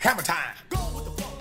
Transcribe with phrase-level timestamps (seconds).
[0.00, 0.54] Hammer time.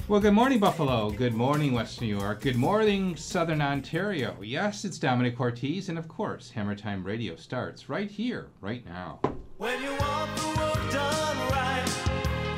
[0.08, 1.12] Well, good morning, Buffalo.
[1.12, 2.42] Good morning, West New York.
[2.42, 4.36] Good morning, Southern Ontario.
[4.42, 9.20] Yes, it's Domenic Cortese, and of course, Hammer Time Radio starts right here, right now.
[9.58, 11.86] When you want the work done right,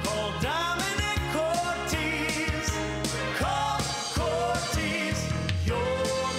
[0.03, 2.71] call Domenic Cortese.
[3.37, 3.79] Call
[4.15, 5.33] Cortese,
[5.65, 5.79] your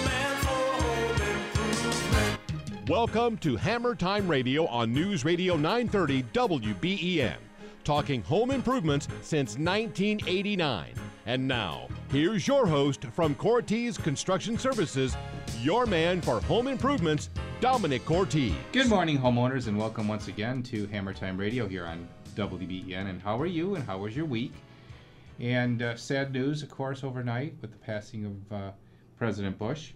[0.05, 0.49] man for
[0.81, 2.89] home improvement.
[2.89, 7.35] Welcome to Hammer Time Radio on News Radio 930 WBEN,
[7.83, 10.93] talking home improvements since 1989.
[11.25, 15.15] And now, here's your host from Cortese Construction Services,
[15.61, 18.55] your man for home improvements, Domenic Cortese.
[18.71, 23.09] Good morning, homeowners, and welcome once again to Hammer Time Radio here on WBEN.
[23.09, 24.53] And how are you, and how was your week?
[25.39, 28.71] And uh, sad news, of course, overnight with the passing of uh,
[29.17, 29.93] President Bush.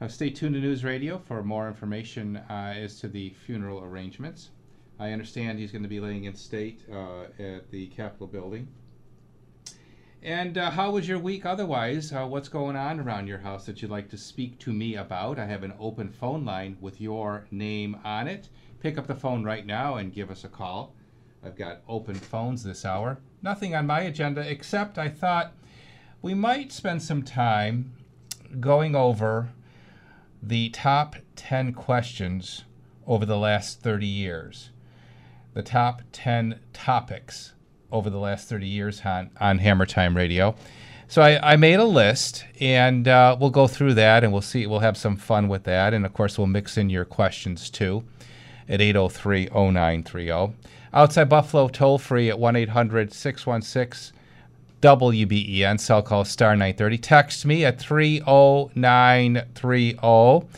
[0.00, 4.50] Uh, stay tuned to News Radio for more information uh, as to the funeral arrangements.
[4.98, 8.68] I understand he's going to be laying in state uh, at the Capitol building.
[10.22, 12.12] And uh, how was your week otherwise?
[12.12, 15.38] Uh, what's going on around your house that you'd like to speak to me about?
[15.38, 18.48] I have an open phone line with your name on it.
[18.80, 20.94] Pick up the phone right now and give us a call.
[21.44, 23.18] I've got open phones this hour.
[23.42, 25.52] Nothing on my agenda except I thought
[26.22, 27.92] we might spend some time
[28.60, 29.50] going over
[30.42, 32.64] the top 10 questions
[33.06, 34.70] over the last 30 years.
[35.54, 37.54] The top 10 topics
[37.90, 40.54] over the last 30 years on, on Hammer Time Radio.
[41.06, 44.66] So I, I made a list, and uh, we'll go through that, and we'll see.
[44.66, 48.02] We'll have some fun with that, and of course, we'll mix in your questions too,
[48.68, 50.54] at 803-0930.
[50.92, 54.10] Outside Buffalo, toll free at 1-800-616
[54.80, 56.98] WBEN, cell call star 930.
[56.98, 60.48] Text me at 30930.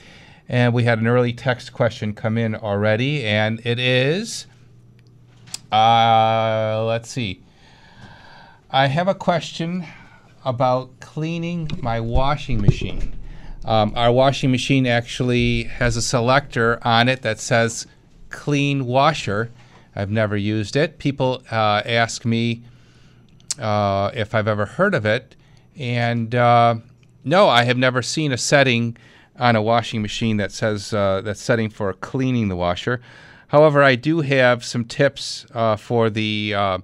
[0.48, 4.46] And we had an early text question come in already, and it is
[5.76, 7.42] uh, let's see.
[8.70, 9.86] I have a question
[10.44, 13.14] about cleaning my washing machine.
[13.64, 17.86] Um, our washing machine actually has a selector on it that says
[18.30, 19.50] clean washer.
[19.94, 20.98] I've never used it.
[20.98, 22.62] People uh, ask me
[23.58, 25.34] uh, if I've ever heard of it,
[25.76, 26.76] and uh,
[27.24, 28.96] no, I have never seen a setting
[29.38, 33.00] on a washing machine that says uh, that setting for cleaning the washer.
[33.48, 36.78] However, I do have some tips uh, for the uh,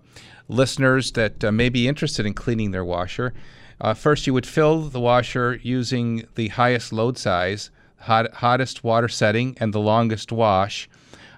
[0.49, 3.35] listeners that uh, may be interested in cleaning their washer.
[3.81, 9.09] Uh, first, you would fill the washer using the highest load size, hot, hottest water
[9.09, 10.89] setting, and the longest wash.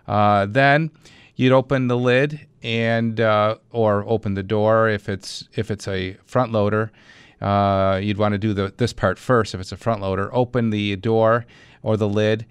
[0.07, 0.91] Uh, then,
[1.37, 6.15] you'd open the lid and uh, or open the door if it's if it's a
[6.27, 6.93] front loader.
[7.41, 10.35] you'd want to do the, this part first if it's a front loader.
[10.35, 11.47] Open the door
[11.83, 12.45] or the lid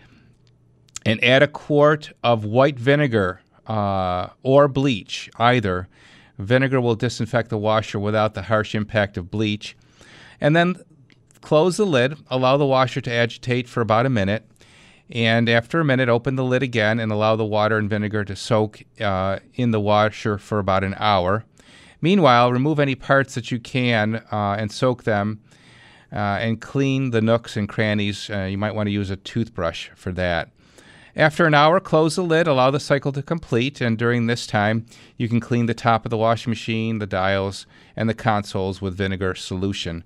[1.06, 5.88] and add a quart of white vinegar uh, or bleach, either.
[6.40, 9.76] Vinegar will disinfect the washer without the harsh impact of bleach.
[10.42, 10.76] And then
[11.42, 14.50] close the lid, allow the washer to agitate for about a minute.
[15.10, 18.36] And after a minute, open the lid again and allow the water and vinegar to
[18.36, 21.46] soak uh, in the washer for about an hour.
[22.02, 25.42] Meanwhile, remove any parts that you can uh, and soak them
[26.12, 28.30] uh, and clean the nooks and crannies.
[28.30, 30.50] Uh, you might want to use a toothbrush for that.
[31.16, 34.88] After an hour, close the lid, allow the cycle to complete, and during this time,
[35.16, 38.98] you can clean the top of the washing machine, the dials, and the consoles with
[38.98, 40.04] vinegar solution.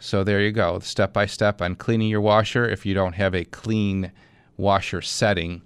[0.00, 3.32] So there you go, step by step on cleaning your washer if you don't have
[3.32, 4.10] a clean
[4.56, 5.62] washer setting.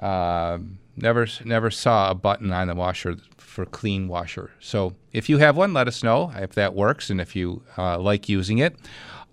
[0.00, 0.58] Uh,
[0.96, 4.50] never, never saw a button on the washer for clean washer.
[4.58, 8.00] So if you have one, let us know if that works and if you uh,
[8.00, 8.76] like using it.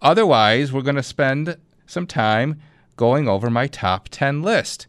[0.04, 1.58] Otherwise, we're going to spend
[1.88, 2.62] some time
[3.02, 4.86] going over my top 10 list.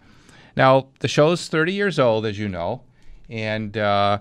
[0.54, 2.82] Now, the show's 30 years old, as you know,
[3.30, 4.18] and, uh,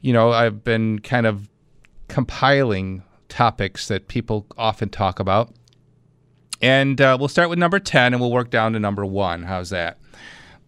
[0.00, 1.50] you know, I've been kind of
[2.08, 5.52] compiling topics that people often talk about.
[6.62, 9.42] And uh, we'll start with number 10 and we'll work down to number one.
[9.42, 9.98] How's that?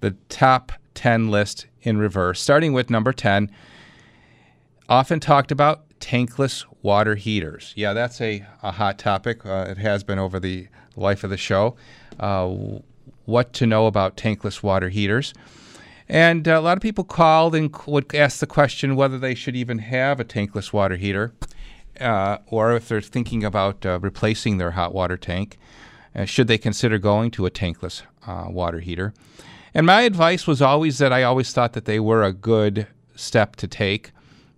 [0.01, 3.51] The top 10 list in reverse, starting with number 10.
[4.87, 7.73] Often talked about tankless water heaters.
[7.75, 9.47] Yeah, that's a, a hot topic.
[9.47, 11.77] Uh, it has been over the life of the show.
[12.19, 12.81] Uh,
[13.25, 15.33] what to know about tankless water heaters.
[16.09, 19.57] And uh, a lot of people called and would ask the question whether they should
[19.57, 21.33] even have a tankless water heater
[22.01, 25.59] uh, or if they're thinking about uh, replacing their hot water tank.
[26.15, 29.13] Uh, should they consider going to a tankless uh, water heater?
[29.73, 33.57] And my advice was always that I always thought that they were a good step
[33.57, 34.13] to take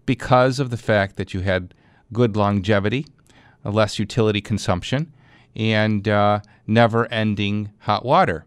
[0.04, 1.72] because of the fact that you had
[2.12, 3.06] good longevity,
[3.64, 5.12] less utility consumption,
[5.56, 8.44] and uh, never ending hot water.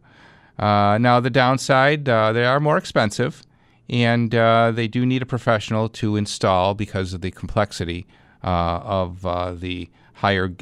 [0.57, 3.43] Uh, now, the downside, uh, they are more expensive,
[3.89, 8.05] and uh, they do need a professional to install because of the complexity
[8.43, 10.53] uh, of uh, the higher,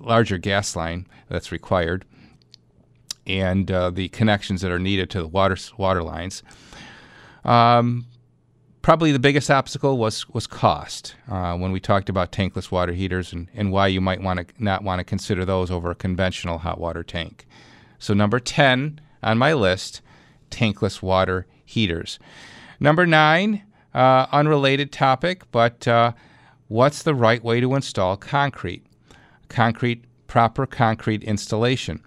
[0.00, 2.04] larger gas line that's required,
[3.26, 6.42] and the connections that are needed to the water water lines.
[7.44, 8.06] Um,
[8.86, 13.32] probably the biggest obstacle was was cost uh, when we talked about tankless water heaters
[13.32, 16.58] and, and why you might want to not want to consider those over a conventional
[16.58, 17.48] hot water tank.
[17.98, 20.02] So number 10 on my list,
[20.52, 22.20] tankless water heaters.
[22.78, 26.12] Number nine, uh, unrelated topic, but uh,
[26.68, 28.86] what's the right way to install concrete?
[29.48, 32.04] Concrete, proper concrete installation.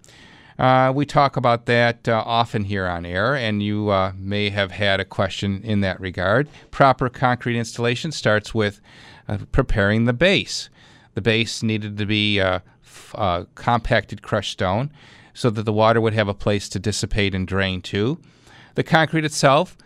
[0.59, 4.71] Uh, we talk about that uh, often here on air, and you uh, may have
[4.71, 6.49] had a question in that regard.
[6.69, 8.81] Proper concrete installation starts with
[9.29, 10.69] uh, preparing the base.
[11.13, 14.91] The base needed to be uh, f- uh, compacted crushed stone
[15.33, 18.19] so that the water would have a place to dissipate and drain to.
[18.75, 19.77] The concrete itself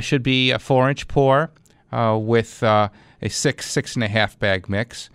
[0.00, 1.52] should be a four inch pour
[1.92, 2.90] with a
[3.28, 5.08] six, six and a half bag mix.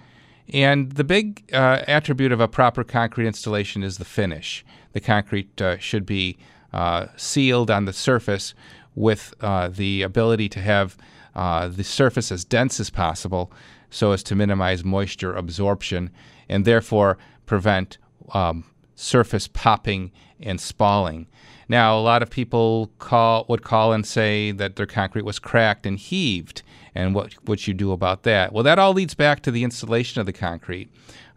[0.53, 4.63] And the big attribute of a proper concrete installation is the finish.
[4.93, 6.37] The concrete uh, should be
[6.73, 8.53] uh, sealed on the surface
[8.95, 10.97] with uh, the ability to have
[11.33, 13.51] the surface as dense as possible
[13.89, 16.09] so as to minimize moisture absorption
[16.49, 17.97] and therefore prevent
[18.33, 18.63] um,
[18.95, 21.27] surface popping and spalling.
[21.67, 25.85] Now, a lot of people call would call and say that their concrete was cracked
[25.85, 26.63] and heaved,
[26.95, 28.53] and what what you do about that?
[28.53, 30.89] Well, that all leads back to the installation of the concrete,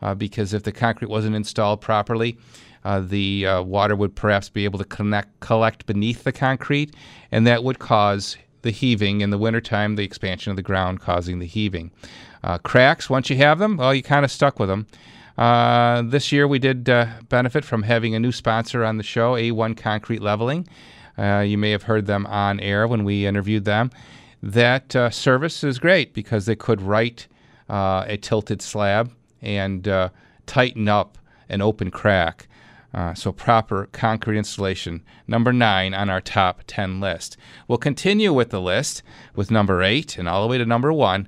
[0.03, 2.39] uh, because if the concrete wasn't installed properly,
[2.85, 6.95] uh, the uh, water would perhaps be able to connect collect beneath the concrete,
[7.31, 11.39] and that would cause the heaving in the wintertime, the expansion of the ground causing
[11.39, 11.91] the heaving.
[12.43, 14.87] Uh, cracks, once you have them, well, you kind of stuck with them.
[15.37, 19.35] Uh, this year we did uh, benefit from having a new sponsor on the show,
[19.35, 20.67] A1 Concrete Leveling.
[21.19, 23.91] Uh, you may have heard them on air when we interviewed them.
[24.45, 27.27] That uh, service is great because they could right
[27.71, 29.11] uh, a tilted slab
[29.41, 30.11] and uh,
[30.45, 31.17] tighten up
[31.49, 32.47] an open crack.
[32.93, 37.39] Uh, so, proper concrete installation, number nine on our top 10 list.
[37.69, 39.03] We'll continue with the list
[39.35, 41.27] with number eight and all the way to number one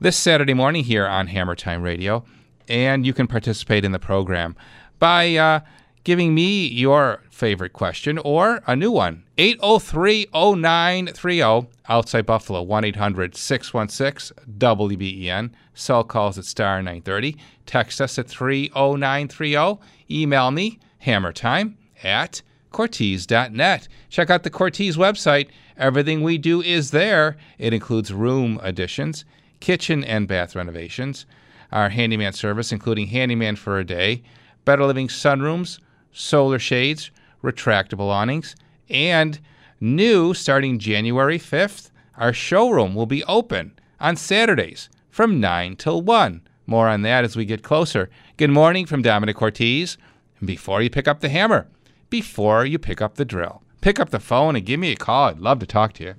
[0.00, 2.24] this Saturday morning here on Hammer Time Radio.
[2.68, 4.54] And you can participate in the program
[5.00, 5.60] by uh,
[6.04, 9.24] giving me your favorite question or a new one.
[9.42, 15.50] 803 0930 outside Buffalo, 1 800 616 WBEN.
[15.74, 17.36] Cell calls at star 930.
[17.66, 19.80] Text us at 30930.
[20.08, 21.74] Email me, hammertime
[22.04, 23.88] at Cortese.net.
[24.10, 25.48] Check out the Cortese website.
[25.76, 27.36] Everything we do is there.
[27.58, 29.24] It includes room additions,
[29.58, 31.26] kitchen and bath renovations,
[31.72, 34.22] our handyman service, including handyman for a day,
[34.64, 35.80] better living sunrooms,
[36.12, 37.10] solar shades,
[37.42, 38.54] retractable awnings,
[38.92, 39.40] and
[39.80, 46.42] new starting January 5th, our showroom will be open on Saturdays from 9 till 1.
[46.66, 48.08] More on that as we get closer.
[48.36, 49.96] Good morning from Domenic Cortese.
[50.38, 51.66] And before you pick up the hammer,
[52.10, 55.28] before you pick up the drill, pick up the phone and give me a call.
[55.28, 56.14] I'd love to talk to you.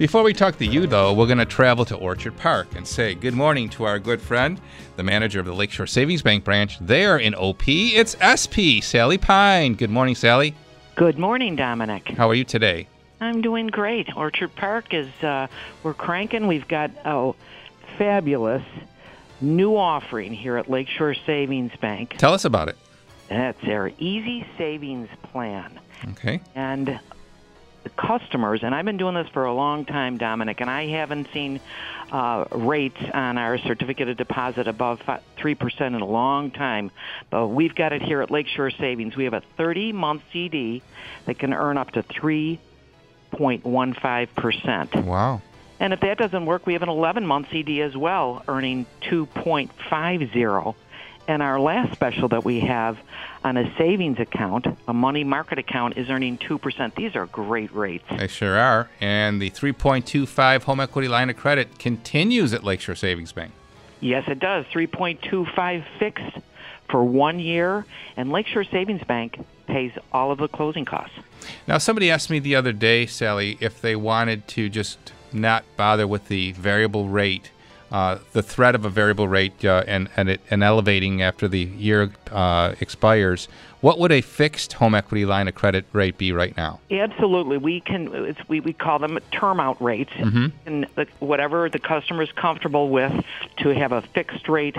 [0.00, 3.14] Before we talk to you, though, we're going to travel to Orchard Park and say
[3.14, 4.58] good morning to our good friend,
[4.96, 7.68] the manager of the Lakeshore Savings Bank branch there in OP.
[7.68, 9.74] It's SP, Sally Pine.
[9.74, 10.54] Good morning, Sally.
[10.94, 12.16] Good morning, Domenic.
[12.16, 12.86] How are you today?
[13.20, 14.08] I'm doing great.
[14.16, 15.48] Orchard Park is uh,
[15.82, 16.46] we're cranking.
[16.46, 17.32] We've got a
[17.98, 18.64] fabulous
[19.42, 22.14] new offering here at Lakeshore Savings Bank.
[22.16, 22.78] Tell us about it.
[23.28, 25.78] That's their Easy Savings Plan,
[26.12, 26.40] Okay.
[26.54, 26.98] and
[27.96, 28.60] customers.
[28.62, 31.60] And I've been doing this for a long time, Domenic, and I haven't seen
[32.12, 35.00] uh, rates on our certificate of deposit above
[35.36, 36.90] three percent in a long time.
[37.30, 39.16] But we've got it here at Lakeshore Savings.
[39.16, 40.82] We have a 30-month CD
[41.26, 42.60] that can earn up to three
[43.32, 45.04] 2.15%.
[45.04, 45.42] Wow.
[45.78, 50.74] And if that doesn't work, we have an 11 month CD as well, earning 2.50.
[51.26, 52.98] And our last special that we have
[53.42, 56.94] on a savings account, a money market account, is earning 2%.
[56.94, 58.04] These are great rates.
[58.16, 58.90] They sure are.
[59.00, 63.52] And the 3.25 home equity line of credit continues at Lakeshore Savings Bank.
[64.00, 64.66] Yes, it does.
[64.66, 66.38] 3.25 fixed
[66.88, 67.86] for one year.
[68.16, 71.16] And Lakeshore Savings Bank pays all of the closing costs.
[71.66, 76.06] Now, somebody asked me the other day, Sally, if they wanted to just not bother
[76.06, 77.50] with the variable rate,
[77.90, 81.58] uh, the threat of a variable rate uh, and and, it, and elevating after the
[81.58, 83.48] year uh, expires.
[83.80, 86.80] What would a fixed home equity line of credit rate be right now?
[86.90, 88.10] Absolutely, we can.
[88.26, 90.12] It's, we we call them term out rates,
[90.66, 93.12] and the, whatever the customer is comfortable with,
[93.58, 94.76] to have a fixed rate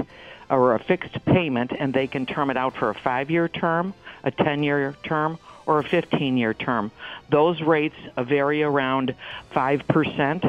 [0.50, 4.32] or a fixed payment, and they can term it out for a five-year term, a
[4.32, 6.92] 10-year term, or a 15-year term.
[7.30, 9.16] Those rates vary around
[9.52, 10.44] five percent,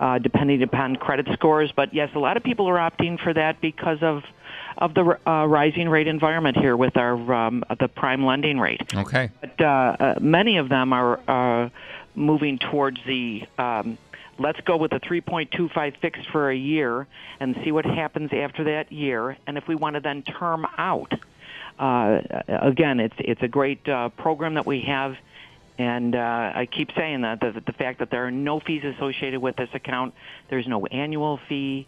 [0.00, 1.72] uh, depending upon credit scores.
[1.72, 4.22] But yes, a lot of people are opting for that because of
[4.78, 8.94] of the uh, rising rate environment here with our um, the prime lending rate.
[8.94, 9.30] Okay.
[9.40, 11.70] But uh, uh, many of them are uh,
[12.14, 13.98] moving towards the um,
[14.38, 17.06] let's go with the 3.25 fixed for a year
[17.40, 19.36] and see what happens after that year.
[19.46, 21.12] And if we want to then term out,
[21.78, 25.16] uh, again, it's it's a great uh, program that we have.
[25.78, 29.40] And uh, I keep saying that the, the fact that there are no fees associated
[29.40, 30.14] with this account,
[30.48, 31.86] there's no annual fee,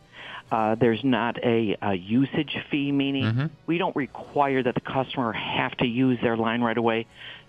[0.51, 3.25] uh, there's not a, a usage fee, meaning
[3.67, 7.07] we don't require that the customer have to use their line right away.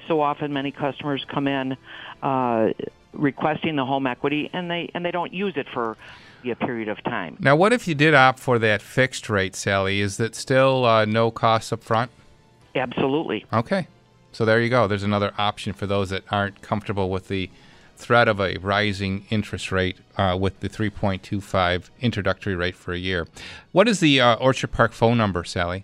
[0.08, 1.78] So often, many customers come in
[2.22, 2.70] uh,
[3.14, 5.98] requesting the home equity, and they and they don't use it for
[6.44, 7.38] a period of time.
[7.40, 10.02] Now, what if you did opt for that fixed rate, Sally?
[10.02, 12.12] Is that still uh, no cost up front?
[12.76, 13.46] Absolutely.
[13.52, 13.88] Okay.
[14.40, 14.88] So there you go.
[14.88, 17.50] There's another option for those that aren't comfortable with the
[17.98, 23.28] threat of a rising interest rate uh, with the 3.25 introductory rate for a year.
[23.74, 25.84] What is the uh, Orchard Park phone number, Sally?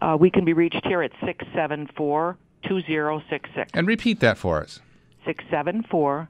[0.00, 3.70] Uh, we can be reached here at 674 2066.
[3.72, 4.80] And repeat that for us.
[5.24, 6.28] 674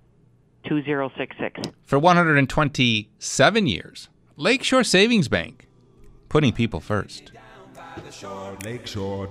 [0.69, 1.71] 2066.
[1.85, 5.67] For 127 years, Lakeshore Savings Bank,
[6.29, 7.33] putting people first.
[8.65, 9.29] Lakeshore.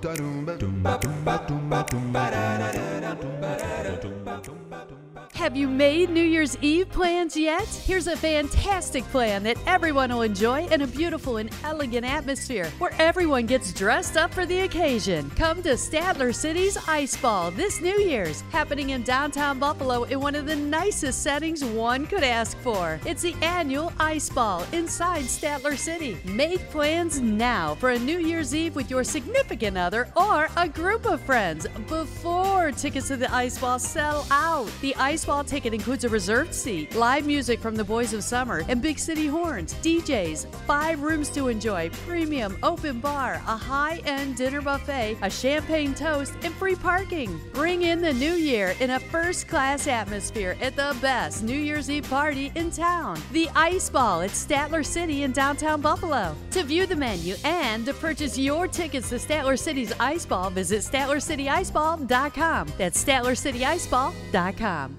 [5.41, 7.65] Have you made New Year's Eve plans yet?
[7.65, 12.93] Here's a fantastic plan that everyone will enjoy in a beautiful and elegant atmosphere where
[13.00, 15.31] everyone gets dressed up for the occasion.
[15.31, 20.36] Come to Statler City's Ice Ball this New Year's, happening in downtown Buffalo in one
[20.36, 23.00] of the nicest settings one could ask for.
[23.03, 26.19] It's the annual Ice Ball inside Statler City.
[26.24, 31.07] Make plans now for a New Year's Eve with your significant other or a group
[31.07, 34.69] of friends before tickets to the Ice Ball sell out.
[34.81, 38.64] The Ice Ball ticket includes a reserved seat, live music from the Boys of Summer,
[38.68, 44.36] and Big City Horns, DJs, five rooms to enjoy, premium open bar, a high end
[44.36, 47.40] dinner buffet, a champagne toast, and free parking.
[47.54, 51.90] Bring in the new year in a first class atmosphere at the best New Year's
[51.90, 53.18] Eve party in town.
[53.32, 56.36] The Ice Ball at Statler City in downtown Buffalo.
[56.52, 60.82] To view the menu and to purchase your tickets to Statler City's Ice Ball, visit
[60.82, 62.74] StatlerCityIceball.com.
[62.78, 64.98] That's StatlerCityIceball.com.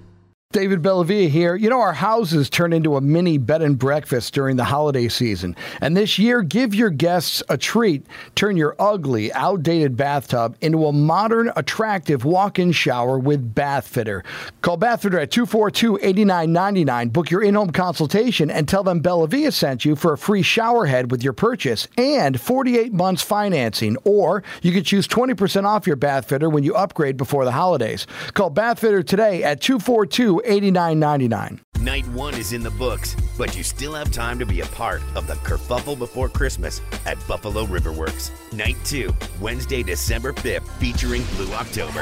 [0.52, 1.56] David Bellavia here.
[1.56, 5.56] You know, our houses turn into a mini bed and breakfast during the holiday season.
[5.80, 8.06] And this year, give your guests a treat.
[8.34, 14.22] Turn your ugly, outdated bathtub into a modern, attractive walk in shower with Bath Fitter.
[14.60, 17.08] Call Bath Fitter at 242 8999.
[17.08, 20.84] Book your in home consultation and tell them Bellavia sent you for a free shower
[20.84, 23.96] head with your purchase and 48 months financing.
[24.04, 28.06] Or you could choose 20% off your Bath Fitter when you upgrade before the holidays.
[28.34, 31.60] Call Bath Fitter today at 242 8999.
[31.80, 35.02] Night one is in the books, but you still have time to be a part
[35.16, 38.30] of the kerfuffle before Christmas at Buffalo Riverworks.
[38.52, 42.00] Night two, Wednesday, December 5th, featuring Blue October.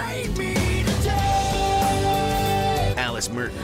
[2.99, 3.59] Alice Merton.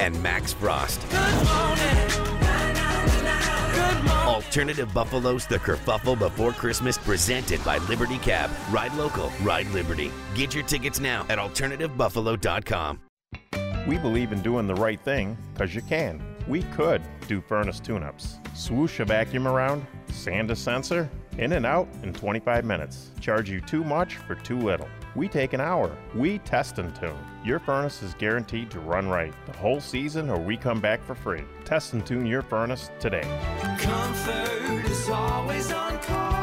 [0.00, 1.00] And Max Frost.
[4.26, 8.50] Alternative Buffalo's The Kerfuffle Before Christmas presented by Liberty Cab.
[8.70, 10.10] Ride local, ride Liberty.
[10.34, 13.00] Get your tickets now at alternativebuffalo.com.
[13.86, 16.22] We believe in doing the right thing because you can.
[16.46, 21.64] We could do furnace tune ups, swoosh a vacuum around, sand a sensor, in and
[21.64, 23.10] out in 25 minutes.
[23.20, 24.88] Charge you too much for too little.
[25.14, 25.96] We take an hour.
[26.14, 27.16] We test and tune.
[27.48, 31.14] Your furnace is guaranteed to run right the whole season or we come back for
[31.14, 31.44] free.
[31.64, 33.22] Test and tune your furnace today.
[33.78, 36.37] Comfort is always on call.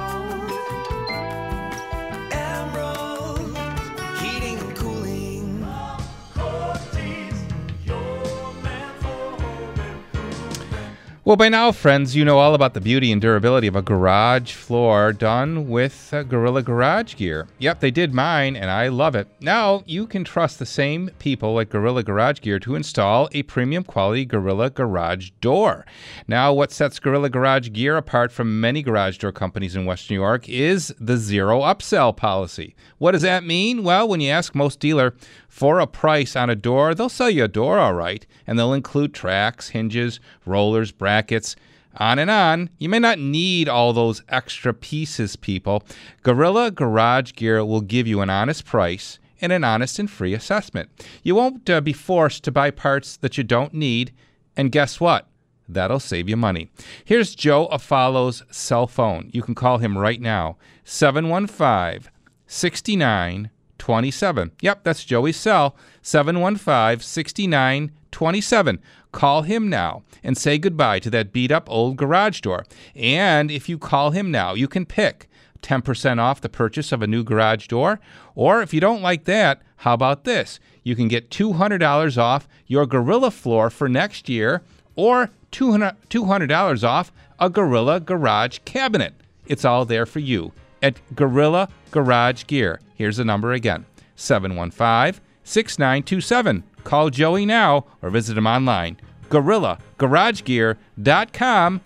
[11.25, 14.51] Well, by now, friends, you know all about the beauty and durability of a garage
[14.51, 17.47] floor done with uh, Gorilla Garage Gear.
[17.57, 19.27] Yep, they did mine, and I love it.
[19.41, 23.83] Now, you can trust the same people at Gorilla Garage Gear to install a premium
[23.83, 25.87] quality Gorilla Garage door.
[26.27, 30.21] Now, what sets Gorilla Garage Gear apart from many garage door companies in Western New
[30.21, 32.75] York is the zero upsell policy.
[32.99, 33.83] What does that mean?
[33.83, 35.15] Well, when you ask most dealer
[35.55, 38.73] for a price on a door, they'll sell you a door all right, and they'll
[38.73, 41.55] include tracks, hinges, rollers, brackets,
[41.95, 42.69] on and on.
[42.77, 45.81] You may not need all those extra pieces, people.
[46.23, 50.89] Gorilla Garage Gear will give you an honest price and an honest and free assessment.
[51.23, 54.11] You won't uh, be forced to buy parts that you don't need,
[54.57, 55.29] and guess what?
[55.69, 56.69] That'll save you money.
[57.05, 59.29] Here's Joe Afalo's cell phone.
[59.31, 64.51] You can call him right now 715 6927.
[64.61, 68.79] Yep, that's Joey's cell 715 6927.
[69.11, 72.65] Call him now and say goodbye to that beat up old garage door.
[72.95, 75.29] And if you call him now, you can pick
[75.61, 77.99] 10% off the purchase of a new garage door.
[78.33, 80.59] Or if you don't like that, how about this?
[80.83, 84.61] You can get $200 off your Gorilla floor for next year
[84.95, 89.13] or $200, $200 off a Gorilla garage cabinet.
[89.47, 90.51] It's all there for you
[90.85, 92.79] at Gorilla Garage Gear.
[92.93, 96.63] Here's the number again 715 6927.
[96.83, 98.97] Call Joey now or visit him online.
[99.29, 101.81] GorillaGarageGear.com.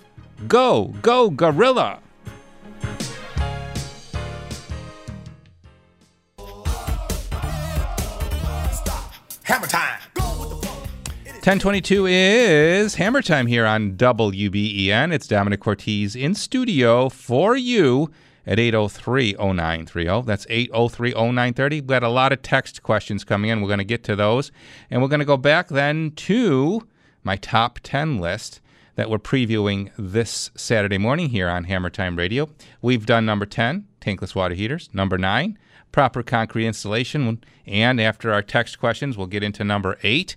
[0.48, 2.00] Go, go, Gorilla!
[9.44, 10.00] Hammer time.
[11.40, 15.14] 1022 is Hammer Time here on WBEN.
[15.14, 18.12] It's Domenic Cortese in studio for you
[18.50, 20.26] at 803-0930.
[20.26, 21.70] That's 803-0930.
[21.70, 23.62] We've got a lot of text questions coming in.
[23.62, 24.52] We're going to get to those.
[24.90, 26.88] And we're going to go back then to
[27.24, 28.60] my top 10 list
[28.96, 32.50] that we're previewing this Saturday morning here on Hammer Time Radio.
[32.82, 34.90] We've done number 10, tankless water heaters.
[34.94, 35.56] Number 9,
[35.92, 37.44] proper concrete installation.
[37.68, 40.36] And after our text questions, we'll get into number 8.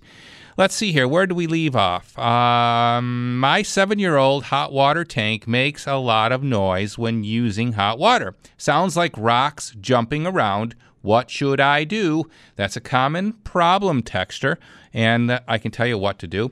[0.55, 1.07] Let's see here.
[1.07, 2.17] Where do we leave off?
[2.19, 7.73] Um, my seven year old hot water tank makes a lot of noise when using
[7.73, 8.35] hot water.
[8.55, 10.75] Sounds like rocks jumping around.
[11.01, 12.29] What should I do?
[12.55, 14.59] That's a common problem, texture,
[14.93, 16.51] and I can tell you what to do.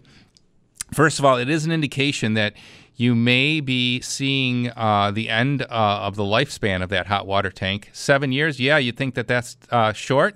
[0.93, 2.55] First of all, it is an indication that
[2.96, 7.50] you may be seeing uh, the end uh, of the lifespan of that hot water
[7.50, 7.89] tank.
[7.93, 10.36] Seven years, yeah, you think that that's uh, short,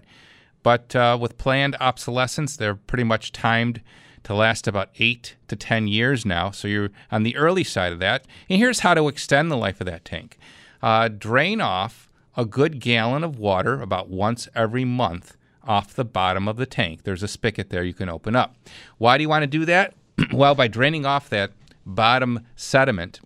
[0.66, 3.82] but uh, with planned obsolescence, they're pretty much timed
[4.24, 6.50] to last about eight to 10 years now.
[6.50, 8.26] So you're on the early side of that.
[8.50, 10.40] And here's how to extend the life of that tank
[10.82, 16.48] uh, drain off a good gallon of water about once every month off the bottom
[16.48, 17.04] of the tank.
[17.04, 18.56] There's a spigot there you can open up.
[18.98, 19.94] Why do you want to do that?
[20.34, 21.51] well, by draining off that
[21.86, 23.20] bottom sediment,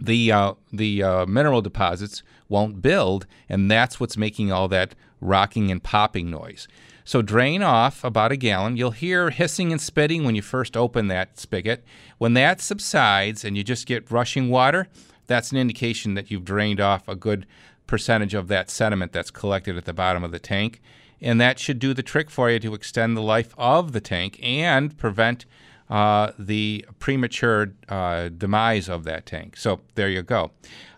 [0.00, 5.70] the uh, the uh, mineral deposits won't build, and that's what's making all that rocking
[5.70, 6.68] and popping noise.
[7.04, 8.76] So drain off about a gallon.
[8.76, 11.84] You'll hear hissing and spitting when you first open that spigot.
[12.18, 14.88] When that subsides and you just get rushing water,
[15.26, 17.46] that's an indication that you've drained off a good
[17.86, 20.80] percentage of that sediment that's collected at the bottom of the tank.
[21.20, 24.38] And that should do the trick for you to extend the life of the tank
[24.42, 25.46] and prevent
[25.88, 29.56] uh, the premature uh, demise of that tank.
[29.56, 30.50] So there you go.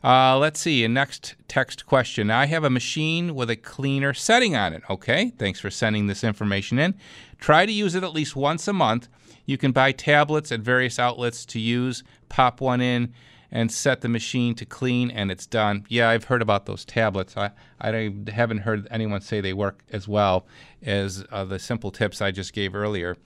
[0.02, 0.84] Uh, let's see.
[0.84, 2.30] A next text question.
[2.30, 4.82] I have a machine with a cleaner setting on it.
[4.88, 5.32] Okay.
[5.38, 6.94] Thanks for sending this information in.
[7.38, 9.08] Try to use it at least once a month.
[9.44, 12.04] You can buy tablets at various outlets to use.
[12.28, 13.12] Pop one in
[13.50, 15.84] and set the machine to clean, and it's done.
[15.88, 17.34] Yeah, I've heard about those tablets.
[17.36, 20.46] I, I haven't heard anyone say they work as well
[20.82, 23.16] as uh, the simple tips I just gave earlier.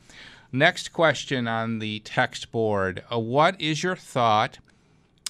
[0.55, 3.03] Next question on the text board.
[3.11, 4.59] Uh, what is your thought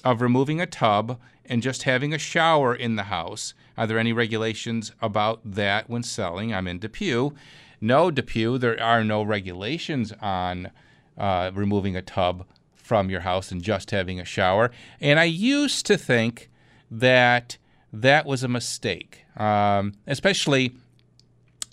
[0.03, 3.53] of removing a tub and just having a shower in the house?
[3.77, 6.53] Are there any regulations about that when selling?
[6.53, 7.31] I'm in Depew.
[7.79, 10.71] No, Depew, there are no regulations on
[11.17, 14.71] uh, removing a tub from your house and just having a shower.
[14.99, 16.49] And I used to think
[16.91, 17.57] that
[17.93, 20.75] that was a mistake, um, especially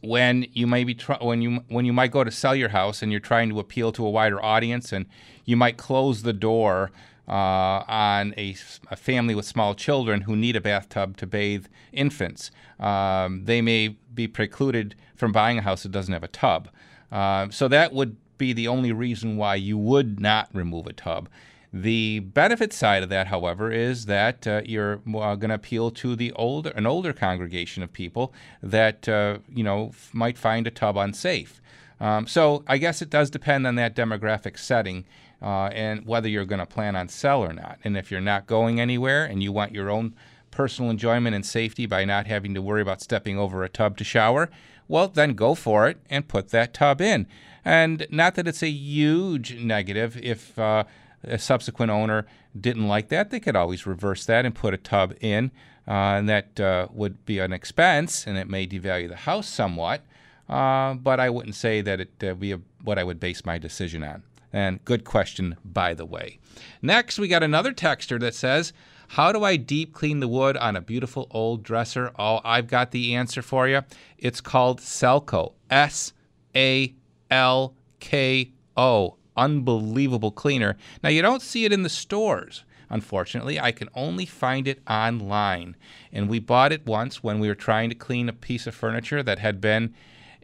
[0.02, 3.02] when you may be try- when you when you might go to sell your house
[3.02, 5.06] and you're trying to appeal to a wider audience and
[5.44, 6.90] you might close the door
[7.28, 8.54] uh, on a
[8.96, 12.50] family with small children who need a bathtub to bathe infants.
[12.78, 16.68] Um, they may be precluded from buying a house that doesn't have a tub.
[17.12, 21.28] Um, so that would be the only reason why you would not remove a tub.
[21.72, 26.16] The benefit side of that, however, is that uh, you're uh, going to appeal to
[26.16, 30.70] the older, an older congregation of people that uh, you know f- might find a
[30.70, 31.60] tub unsafe.
[32.00, 35.04] Um, so I guess it does depend on that demographic setting
[35.42, 37.78] uh, and whether you're going to plan on sell or not.
[37.84, 40.14] And if you're not going anywhere and you want your own
[40.50, 44.04] personal enjoyment and safety by not having to worry about stepping over a tub to
[44.04, 44.50] shower,
[44.88, 47.26] well, then go for it and put that tub in.
[47.64, 50.84] And not that it's a huge negative if uh,
[51.24, 52.26] a subsequent owner
[52.58, 55.50] didn't like that, they could always reverse that and put a tub in.
[55.88, 60.02] Uh, and that uh, would be an expense and it may devalue the house somewhat.
[60.48, 63.58] Uh, but I wouldn't say that it uh, be a, what I would base my
[63.58, 64.22] decision on.
[64.52, 66.38] And good question, by the way.
[66.82, 68.72] Next, we got another texter that says,
[69.08, 72.10] How do I deep clean the wood on a beautiful old dresser?
[72.18, 73.82] Oh, I've got the answer for you.
[74.18, 75.52] It's called Salko.
[75.70, 76.12] S
[76.56, 76.94] A
[77.30, 79.16] L K O.
[79.36, 80.76] unbelievable cleaner.
[81.02, 82.64] Now, you don't see it in the stores.
[82.90, 85.76] Unfortunately, I can only find it online.
[86.12, 89.22] And we bought it once when we were trying to clean a piece of furniture
[89.22, 89.94] that had been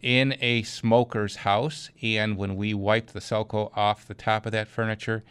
[0.01, 1.91] in a smoker's house.
[2.03, 5.25] And when we wiped the Salko off the top of that furniture,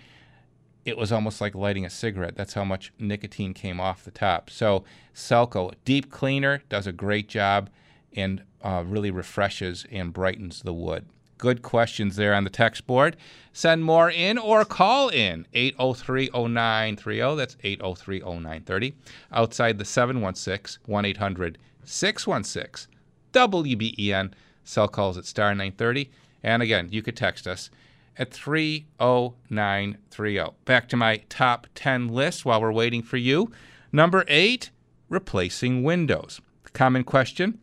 [0.83, 2.35] it was almost like lighting a cigarette.
[2.35, 4.49] That's how much nicotine came off the top.
[4.49, 4.83] So,
[5.15, 7.69] Salko, deep cleaner, does a great job
[8.13, 11.05] and uh, really refreshes and brightens the wood.
[11.37, 13.17] Good questions there on the text board.
[13.51, 17.35] Send more in or call in 803 0930.
[17.35, 18.95] That's 803 0930.
[19.31, 22.95] Outside the 716 1 800 616
[23.33, 24.31] WBEN.
[24.63, 26.09] Cell calls at star 930.
[26.41, 27.69] And again, you could text us
[28.17, 30.39] at 30930.
[30.63, 33.51] Back to my top 10 list while we're waiting for you.
[33.91, 34.69] Number eight,
[35.09, 36.39] replacing windows.
[36.73, 37.59] Common question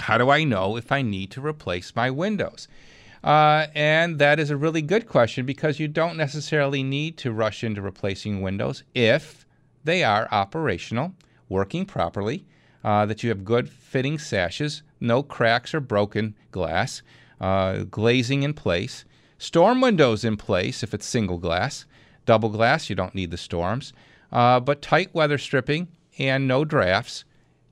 [0.00, 2.68] How do I know if I need to replace my windows?
[3.24, 7.64] Uh, and that is a really good question because you don't necessarily need to rush
[7.64, 9.46] into replacing windows if
[9.82, 11.12] they are operational,
[11.48, 12.44] working properly,
[12.84, 17.02] uh, that you have good fitting sashes, no cracks or broken glass,
[17.40, 19.04] uh, glazing in place,
[19.38, 21.84] storm windows in place if it's single glass,
[22.26, 23.92] double glass, you don't need the storms,
[24.30, 27.24] uh, but tight weather stripping and no drafts,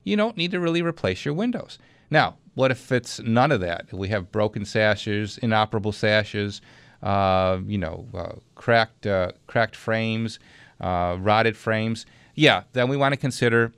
[0.03, 1.79] you don't need to really replace your windows.
[2.09, 3.91] Now, what if it's none of that?
[3.91, 6.61] We have broken sashes, inoperable sashes,
[7.03, 10.39] uh, you know, uh, cracked uh, cracked frames,
[10.79, 12.05] uh, rotted frames.
[12.33, 13.73] Yeah, then we want to consider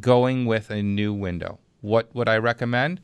[0.00, 1.58] going with a new window.
[1.80, 3.00] What would I recommend?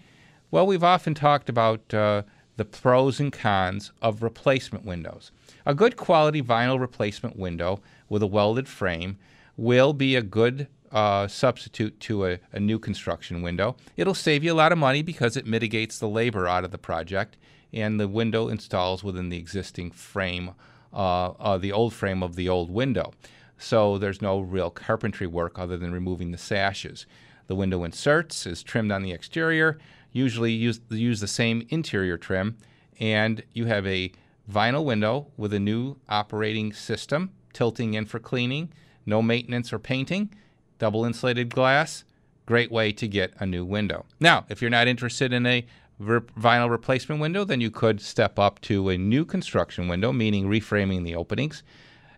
[0.51, 2.23] Well, we've often talked about uh,
[2.57, 5.31] the pros and cons of replacement windows.
[5.67, 9.19] A good quality vinyl replacement window with a welded frame
[9.57, 13.77] will be a good uh, substitute to a, a new construction window.
[13.97, 16.79] It'll save you a lot of money because it mitigates the labor out of the
[16.79, 17.37] project,
[17.73, 20.53] and the window installs within the existing frame,
[20.93, 23.13] uh, uh, the old frame of the old window.
[23.59, 27.07] So there's no real carpentry work other than removing the sashes.
[27.49, 29.79] The window inserts is trimmed on the exterior.
[30.13, 32.57] Usually use use the same interior trim,
[33.01, 34.13] and you have a
[34.51, 38.73] vinyl window with a new operating system, tilting in for cleaning,
[39.05, 40.31] no maintenance or painting,
[40.79, 42.05] double insulated glass.
[42.47, 44.07] Great way to get a new window.
[44.21, 45.67] Now, if you're not interested in a
[46.01, 51.05] vinyl replacement window, then you could step up to a new construction window, meaning reframing
[51.05, 51.63] the openings.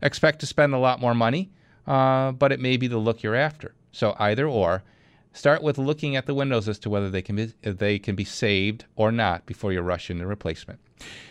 [0.03, 1.51] Expect to spend a lot more money,
[1.87, 3.75] uh, but it may be the look you're after.
[3.93, 4.83] So either or.
[5.33, 8.25] Start with looking at the windows as to whether they can be they can be
[8.25, 10.81] saved or not before you rush into replacement.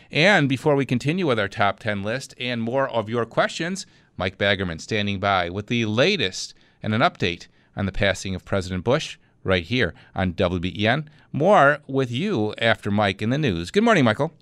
[0.09, 4.37] And before we continue with our top 10 list and more of your questions, Mike
[4.37, 9.17] Baggerman standing by with the latest and an update on the passing of President Bush
[9.43, 11.07] right here on WBEN.
[11.31, 13.71] More with you after Mike in the news.
[13.71, 14.33] Good morning, Michael.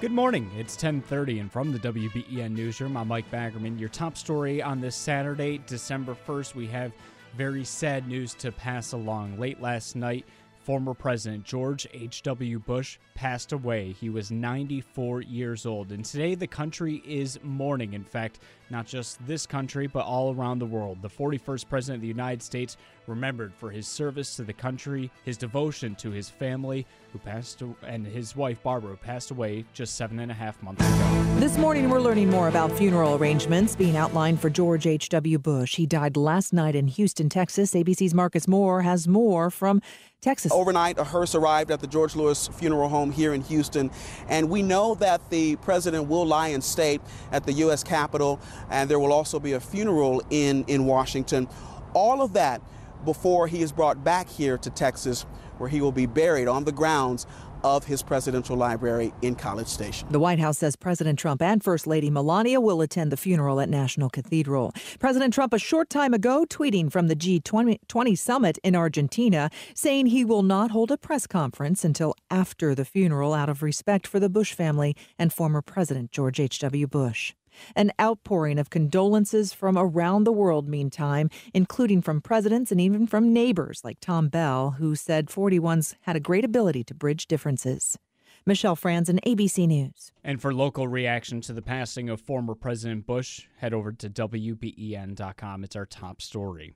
[0.00, 0.50] Good morning.
[0.58, 3.78] It's 10:30 and from the WBEN newsroom, I'm Mike Baggerman.
[3.78, 6.92] Your top story on this Saturday, December 1st, we have
[7.36, 9.38] very sad news to pass along.
[9.38, 10.26] Late last night,
[10.62, 12.60] former President George H.W.
[12.60, 13.92] Bush passed away.
[13.92, 15.92] He was 94 years old.
[15.92, 17.94] And today the country is mourning.
[17.94, 18.38] In fact,
[18.70, 21.02] not just this country, but all around the world.
[21.02, 25.36] The 41st President of the United States remembered for his service to the country, his
[25.36, 30.18] devotion to his family, who passed, and his wife Barbara, who passed away just seven
[30.20, 31.36] and a half months ago.
[31.38, 35.38] This morning, we're learning more about funeral arrangements being outlined for George H.W.
[35.38, 35.76] Bush.
[35.76, 37.74] He died last night in Houston, Texas.
[37.74, 39.82] ABC's Marcus Moore has more from
[40.22, 40.52] Texas.
[40.52, 43.90] Overnight, a hearse arrived at the George Lewis Funeral Home here in Houston,
[44.28, 47.00] and we know that the president will lie in state
[47.32, 47.82] at the U.S.
[47.82, 51.48] Capitol, and there will also be a funeral in, in Washington.
[51.92, 52.62] All of that
[53.04, 55.22] before he is brought back here to Texas,
[55.58, 57.26] where he will be buried on the grounds
[57.64, 60.08] of his presidential library in College Station.
[60.10, 63.68] The White House says President Trump and First Lady Melania will attend the funeral at
[63.68, 64.72] National Cathedral.
[64.98, 70.24] President Trump, a short time ago, tweeting from the G20 summit in Argentina, saying he
[70.24, 74.28] will not hold a press conference until after the funeral out of respect for the
[74.28, 76.86] Bush family and former President George H.W.
[76.86, 77.34] Bush.
[77.76, 83.32] An outpouring of condolences from around the world, meantime, including from presidents and even from
[83.32, 87.98] neighbors like Tom Bell, who said 41s had a great ability to bridge differences.
[88.44, 90.12] Michelle Franz Franzen, ABC News.
[90.24, 95.64] And for local reaction to the passing of former President Bush, head over to WBEN.com.
[95.64, 96.74] It's our top story.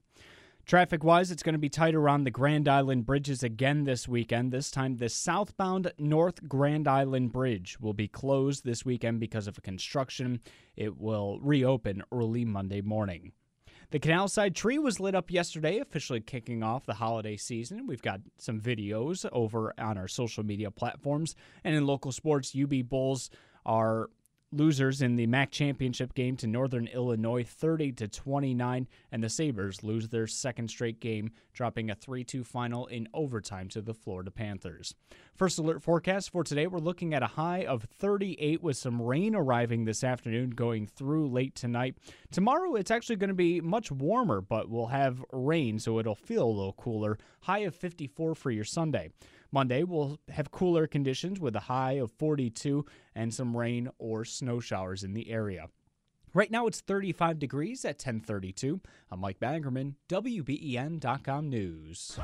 [0.66, 4.50] Traffic wise, it's going to be tight around the Grand Island bridges again this weekend.
[4.50, 9.56] This time, the southbound North Grand Island Bridge will be closed this weekend because of
[9.56, 10.40] a construction.
[10.74, 13.30] It will reopen early Monday morning.
[13.92, 17.86] The Canal Side tree was lit up yesterday, officially kicking off the holiday season.
[17.86, 21.36] We've got some videos over on our social media platforms.
[21.62, 23.30] And in local sports, UB Bulls
[23.64, 24.10] are
[24.52, 29.82] losers in the MAC championship game to Northern Illinois 30 to 29 and the Sabres
[29.82, 34.94] lose their second straight game dropping a 3-2 final in overtime to the Florida Panthers.
[35.34, 39.34] First alert forecast for today we're looking at a high of 38 with some rain
[39.34, 41.96] arriving this afternoon going through late tonight.
[42.30, 46.44] Tomorrow it's actually going to be much warmer but we'll have rain so it'll feel
[46.44, 47.18] a little cooler.
[47.42, 49.10] High of 54 for your Sunday.
[49.50, 54.60] Monday, we'll have cooler conditions with a high of 42 and some rain or snow
[54.60, 55.68] showers in the area.
[56.34, 58.80] Right now it's 35 degrees at 1032.
[59.10, 62.18] I'm Mike Baggerman, WBEN.com News.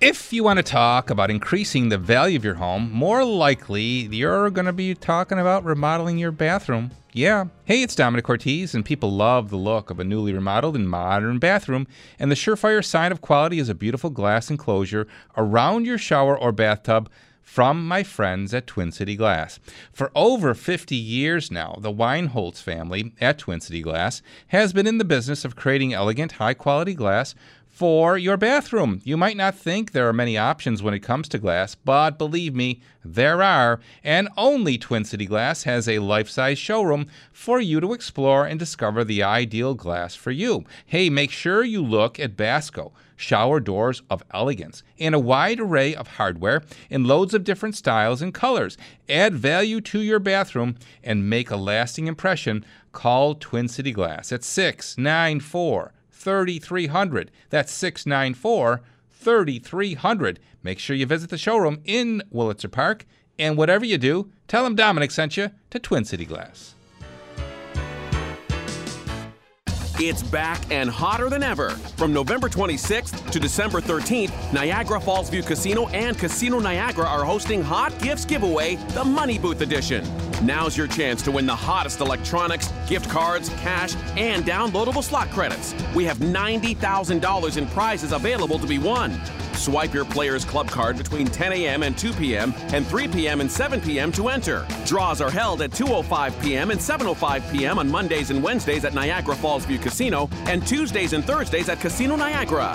[0.00, 4.48] If you want to talk about increasing the value of your home, more likely you're
[4.48, 6.92] going to be talking about remodeling your bathroom.
[7.12, 7.48] Yeah.
[7.66, 11.38] Hey, it's Domenic Cortese, and people love the look of a newly remodeled and modern
[11.38, 11.86] bathroom.
[12.18, 16.50] And the surefire sign of quality is a beautiful glass enclosure around your shower or
[16.50, 17.10] bathtub
[17.42, 19.58] from my friends at Twin City Glass.
[19.92, 24.98] For over 50 years now, the Weinholz family at Twin City Glass has been in
[24.98, 27.34] the business of creating elegant, high quality glass
[27.80, 29.00] for your bathroom.
[29.04, 32.54] You might not think there are many options when it comes to glass, but believe
[32.54, 33.80] me, there are.
[34.04, 38.58] And only Twin City Glass has a life size showroom for you to explore and
[38.58, 40.64] discover the ideal glass for you.
[40.84, 45.94] Hey, make sure you look at Basco shower doors of elegance and a wide array
[45.94, 48.76] of hardware in loads of different styles and colors.
[49.08, 52.62] Add value to your bathroom and make a lasting impression.
[52.92, 57.30] Call Twin City Glass at 694 3300.
[57.48, 60.40] That's 694 3300.
[60.62, 63.06] Make sure you visit the showroom in Wurlitzer Park.
[63.38, 66.74] And whatever you do, tell them Domenic sent you to Twin City Glass.
[70.02, 71.72] It's back and hotter than ever.
[71.98, 77.60] From November 26th to December 13th, Niagara Falls View Casino and Casino Niagara are hosting
[77.60, 80.02] Hot Gifts Giveaway, the Money Booth Edition.
[80.42, 85.74] Now's your chance to win the hottest electronics, gift cards, cash, and downloadable slot credits.
[85.94, 89.20] We have $90,000 in prizes available to be won.
[89.52, 91.82] Swipe your Players Club card between 10 a.m.
[91.82, 92.54] and 2 p.m.
[92.72, 93.42] and 3 p.m.
[93.42, 94.10] and 7 p.m.
[94.12, 94.66] to enter.
[94.86, 96.70] Draws are held at 2:05 p.m.
[96.70, 97.78] and 7:05 p.m.
[97.78, 102.16] on Mondays and Wednesdays at Niagara Falls View Casino and Tuesdays and Thursdays at Casino
[102.16, 102.74] Niagara.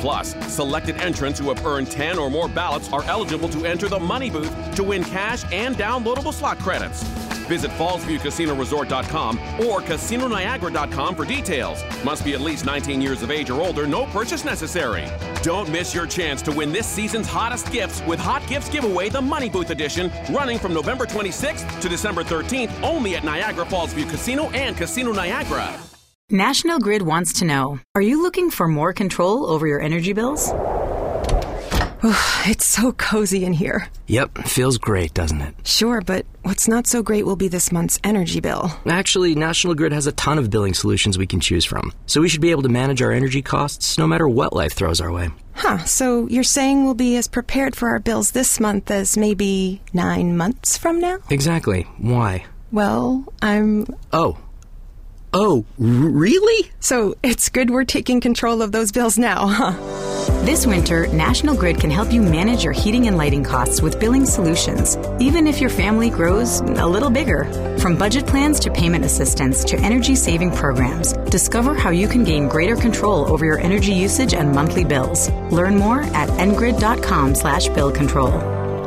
[0.00, 3.98] Plus, selected entrants who have earned 10 or more ballots are eligible to enter the
[3.98, 7.02] money booth to win cash and downloadable slot credits.
[7.50, 11.82] Visit fallsviewcasinoresort.com or casinoniagara.com for details.
[12.04, 15.06] Must be at least 19 years of age or older, no purchase necessary.
[15.42, 19.20] Don't miss your chance to win this season's hottest gifts with Hot Gifts Giveaway, the
[19.20, 24.06] Money Booth Edition, running from November 26th to December 13th, only at Niagara Falls View
[24.06, 25.78] Casino and Casino Niagara.
[26.32, 30.52] National Grid wants to know Are you looking for more control over your energy bills?
[32.46, 33.88] it's so cozy in here.
[34.06, 35.54] Yep, feels great, doesn't it?
[35.64, 38.70] Sure, but what's not so great will be this month's energy bill.
[38.86, 42.28] Actually, National Grid has a ton of billing solutions we can choose from, so we
[42.28, 45.30] should be able to manage our energy costs no matter what life throws our way.
[45.54, 49.82] Huh, so you're saying we'll be as prepared for our bills this month as maybe
[49.92, 51.18] nine months from now?
[51.28, 51.82] Exactly.
[51.98, 52.46] Why?
[52.70, 53.86] Well, I'm.
[54.12, 54.38] Oh.
[55.32, 56.70] Oh, really?
[56.80, 59.72] So it's good we're taking control of those bills now, huh?
[60.44, 64.26] This winter, National Grid can help you manage your heating and lighting costs with billing
[64.26, 67.44] solutions, even if your family grows a little bigger.
[67.78, 72.48] From budget plans to payment assistance to energy saving programs, discover how you can gain
[72.48, 75.30] greater control over your energy usage and monthly bills.
[75.52, 78.32] Learn more at ngrid.com slash bill control.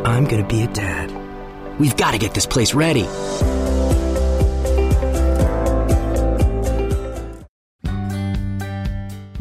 [0.05, 1.11] I'm gonna be a dad.
[1.79, 3.07] We've got to get this place ready.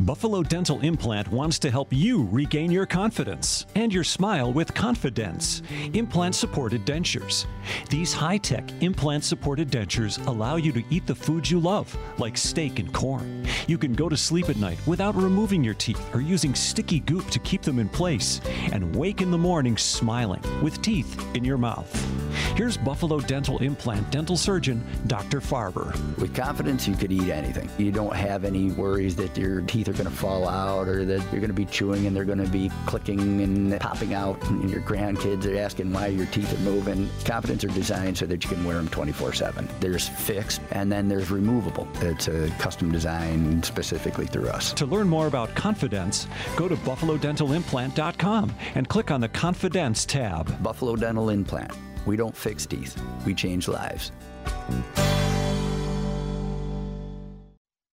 [0.02, 5.62] Buffalo Dental Implant wants to help you regain your confidence and your smile with Confidence
[5.92, 7.46] implant supported dentures.
[7.88, 12.36] These high tech implant supported dentures allow you to eat the foods you love, like
[12.36, 13.46] steak and corn.
[13.68, 17.28] You can go to sleep at night without removing your teeth or using sticky goop
[17.30, 18.40] to keep them in place,
[18.72, 21.90] and wake in the morning smiling with teeth in your mouth.
[22.56, 25.40] Here's Buffalo Dental Implant dental surgeon Dr.
[25.40, 25.94] Farber.
[26.18, 27.68] With confidence, you could eat anything.
[27.78, 31.20] You don't have any worries that your teeth are going to fall out or that
[31.32, 34.42] you're going to be chewing and they're going to be clicking and popping out.
[34.48, 37.08] And your grandkids are asking why your teeth are moving.
[37.24, 39.68] Confidence are designed so that you can wear them 24 7.
[39.80, 41.88] There's fixed and then there's removable.
[42.00, 44.72] It's a custom design specifically through us.
[44.74, 46.26] To learn more about Confidence,
[46.56, 50.62] go to buffalodentalimplant.com and click on the Confidence tab.
[50.62, 51.72] Buffalo Dental Implant.
[52.06, 54.12] We don't fix teeth, we change lives.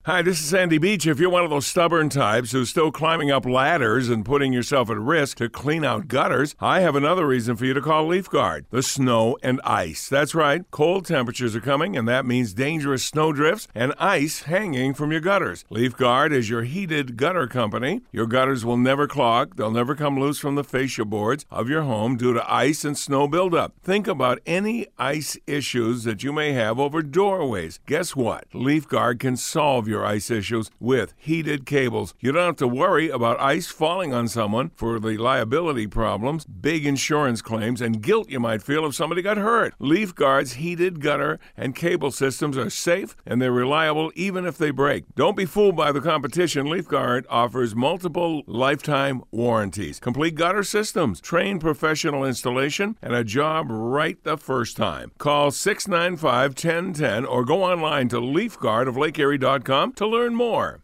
[0.06, 1.06] Hi, this is Sandy Beach.
[1.06, 4.90] If you're one of those stubborn types who's still climbing up ladders and putting yourself
[4.90, 8.30] at risk to clean out gutters, I have another reason for you to call Leaf
[8.30, 10.08] Guard the snow and ice.
[10.08, 14.94] That's right, cold temperatures are coming, and that means dangerous snow drifts and ice hanging
[14.94, 15.66] from your gutters.
[15.70, 18.02] Leaf Guard is your heated gutter company.
[18.14, 21.82] Your gutters will never clog, they'll never come loose from the fascia boards of your
[21.82, 23.74] home due to ice and snow buildup.
[23.84, 27.82] Think about any ice issues that you may have over doorways.
[27.86, 28.46] Guess what?
[28.54, 32.14] Leaf Guard can solve your ice issues with heated cables.
[32.20, 36.86] You don't have to worry about ice falling on someone for the liability problems, big
[36.86, 39.74] insurance claims, and guilt you might feel if somebody got hurt.
[39.80, 45.04] LeafGuard's heated gutter and cable systems are safe and they're reliable even if they break.
[45.16, 46.68] Don't be fooled by the competition.
[46.68, 54.24] LeafGuard offers multiple lifetime warranties, complete gutter systems, trained professional installation, and a job right
[54.24, 55.12] the first time.
[55.18, 60.84] Call 695 1010 or go online to leafguardoflakeerie.com to learn more.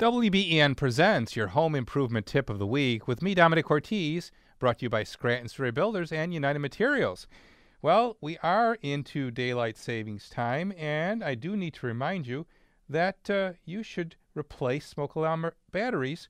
[0.00, 4.86] WBEN presents your home improvement tip of the week with me, Domenic Cortese, brought to
[4.86, 7.28] you by Scranton Survey Builders and United Materials.
[7.80, 12.44] Well, we are into daylight savings time, and I do need to remind you
[12.88, 16.28] that uh, you should replace smoke alarm batteries,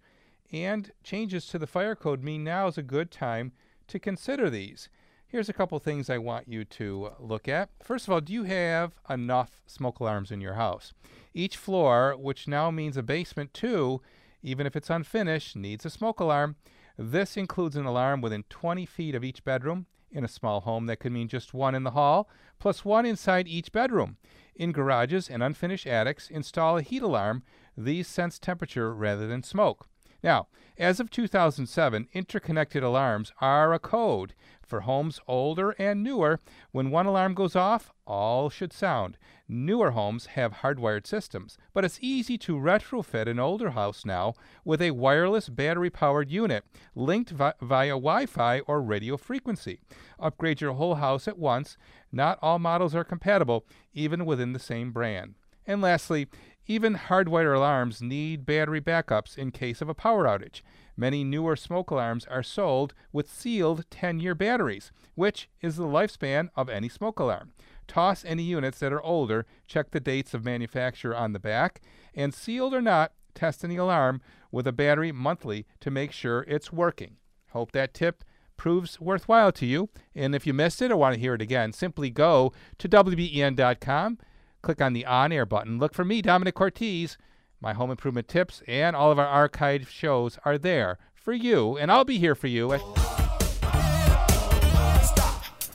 [0.52, 3.52] and changes to the fire code mean now is a good time
[3.86, 4.90] to consider these.
[5.30, 7.68] Here's a couple things I want you to look at.
[7.82, 10.94] First of all, do you have enough smoke alarms in your house?
[11.34, 14.00] Each floor, which now means a basement too,
[14.42, 16.56] even if it's unfinished, needs a smoke alarm.
[16.96, 19.84] This includes an alarm within 20 feet of each bedroom.
[20.10, 23.46] In a small home, that could mean just one in the hall, plus one inside
[23.46, 24.16] each bedroom.
[24.56, 27.42] In garages and unfinished attics, install a heat alarm.
[27.76, 29.88] These sense temperature rather than smoke.
[30.22, 34.34] Now, as of 2007, interconnected alarms are a code.
[34.62, 36.40] For homes older and newer,
[36.72, 39.16] when one alarm goes off, all should sound.
[39.48, 44.82] Newer homes have hardwired systems, but it's easy to retrofit an older house now with
[44.82, 49.80] a wireless battery powered unit linked vi- via Wi Fi or radio frequency.
[50.20, 51.78] Upgrade your whole house at once.
[52.12, 55.34] Not all models are compatible, even within the same brand.
[55.68, 56.26] And lastly,
[56.66, 60.62] even hardwired alarms need battery backups in case of a power outage.
[60.96, 66.48] Many newer smoke alarms are sold with sealed 10 year batteries, which is the lifespan
[66.56, 67.52] of any smoke alarm.
[67.86, 71.82] Toss any units that are older, check the dates of manufacture on the back,
[72.14, 76.72] and sealed or not, test any alarm with a battery monthly to make sure it's
[76.72, 77.16] working.
[77.50, 78.24] Hope that tip
[78.56, 79.88] proves worthwhile to you.
[80.14, 84.18] And if you missed it or want to hear it again, simply go to WBEN.com,
[84.62, 87.16] click on the on air button, look for me, Domenic Cortese.
[87.60, 91.90] My home improvement tips and all of our archived shows are there for you, and
[91.90, 92.80] I'll be here for you at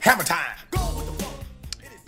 [0.00, 0.54] Hammer time.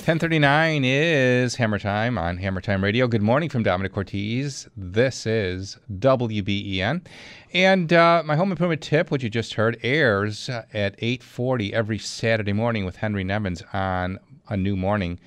[0.07, 3.09] 1039 is Hammer Time on Hammer Time Radio.
[3.09, 4.69] Good morning from Domenic Cortese.
[4.77, 7.05] This is WBEN.
[7.53, 11.99] And uh, my home improvement tip, which you just heard, airs uh, at 840 every
[11.99, 15.19] Saturday morning with Henry Nevins on a new morning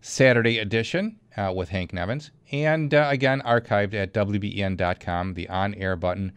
[0.00, 2.30] Saturday edition uh, with Hank Nevins.
[2.52, 6.32] And uh, again, archived at WBEN.com, the on-air button.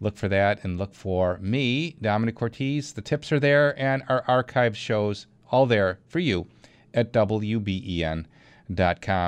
[0.00, 2.92] Look for that and look for me, Domenic Cortese.
[2.92, 6.46] The tips are there and our archive shows all there for you
[6.92, 8.26] at WBEN.com.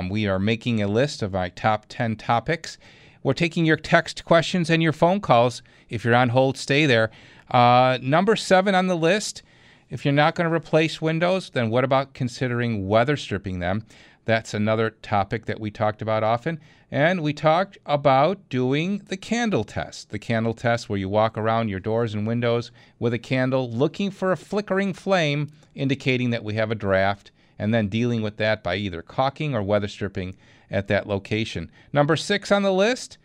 [0.09, 2.77] We are making a list of my top 10 topics.
[3.22, 5.62] We're taking your text questions and your phone calls.
[5.88, 7.11] If you're on hold, stay there.
[7.51, 9.42] Uh, number seven on the list
[9.90, 13.85] if you're not going to replace windows, then what about considering weather stripping them?
[14.24, 16.61] That's another topic that we talked about often.
[16.90, 20.11] And we talked about doing the candle test.
[20.11, 24.11] The candle test, where you walk around your doors and windows with a candle looking
[24.11, 28.62] for a flickering flame, indicating that we have a draft and then dealing with that
[28.62, 30.37] by either caulking or weather stripping
[30.70, 31.70] at that location.
[31.92, 33.18] Number six on the list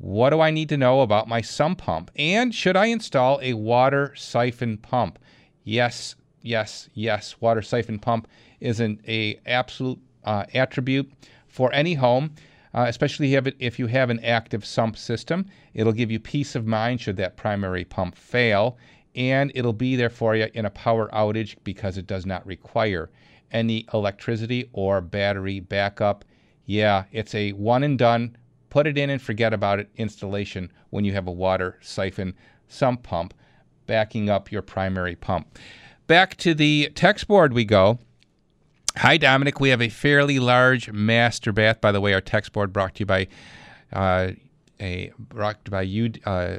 [0.00, 2.10] what do I need to know about my sump pump?
[2.16, 5.18] And should I install a water siphon pump?
[5.64, 7.40] Yes, yes, yes.
[7.40, 8.28] Water siphon pump
[8.60, 11.10] is an a absolute uh, attribute
[11.48, 12.34] for any home,
[12.74, 15.46] uh, especially if, you have an active sump system.
[15.74, 18.78] It'll give you peace of mind should that primary pump fail,
[19.14, 23.10] and it'll be there for you in a power outage because it does not require
[23.50, 26.24] any electricity or battery backup.
[26.64, 28.36] Yeah, it's a one and done,
[28.68, 32.34] put it in and forget about it installation when you have a water siphon
[32.68, 33.34] sump pump
[33.90, 35.58] backing up your primary pump.
[36.06, 37.98] Back to the text board we go.
[38.98, 39.58] Hi, Domenic.
[39.58, 41.80] We have a fairly large master bath.
[41.80, 43.26] By the way, our text board brought to you by
[43.92, 44.30] uh,
[44.80, 46.12] a brought by you.
[46.24, 46.58] Uh,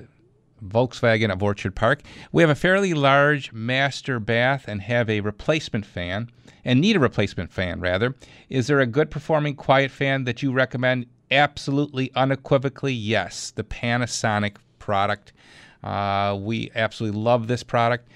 [0.61, 2.03] Volkswagen of Orchard Park.
[2.33, 6.29] We have a fairly large master bath and have a replacement fan,
[6.65, 8.13] and need a replacement fan, rather.
[8.49, 11.07] Is there a good performing quiet fan that you recommend?
[11.31, 13.51] Absolutely, unequivocally, yes.
[13.51, 15.33] The Panasonic product.
[15.83, 18.07] Uh, we absolutely love this product.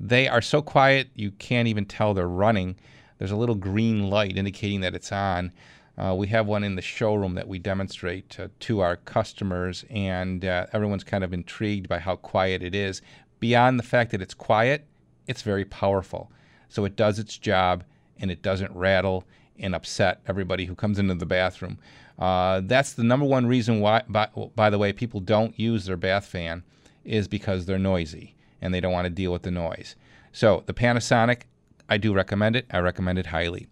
[0.00, 2.76] They are so quiet you can't even tell they're running.
[3.18, 5.52] There's a little green light indicating that it's on.
[5.96, 10.44] Uh, we have one in the showroom that we demonstrate uh, to our customers, and
[10.44, 13.02] uh, everyone's kind of intrigued by how quiet it is.
[13.40, 14.86] Beyond the fact that it's quiet,
[15.26, 16.30] it's very powerful.
[16.68, 17.84] So it does its job
[18.18, 19.24] and it doesn't rattle
[19.58, 21.78] and upset everybody who comes into the bathroom.
[22.18, 25.96] Uh, that's the number one reason why, by, by the way, people don't use their
[25.96, 26.62] bath fan
[27.04, 29.96] is because they're noisy and they don't want to deal with the noise.
[30.32, 31.42] So the Panasonic,
[31.88, 32.66] I do recommend it.
[32.70, 33.66] I recommend it highly.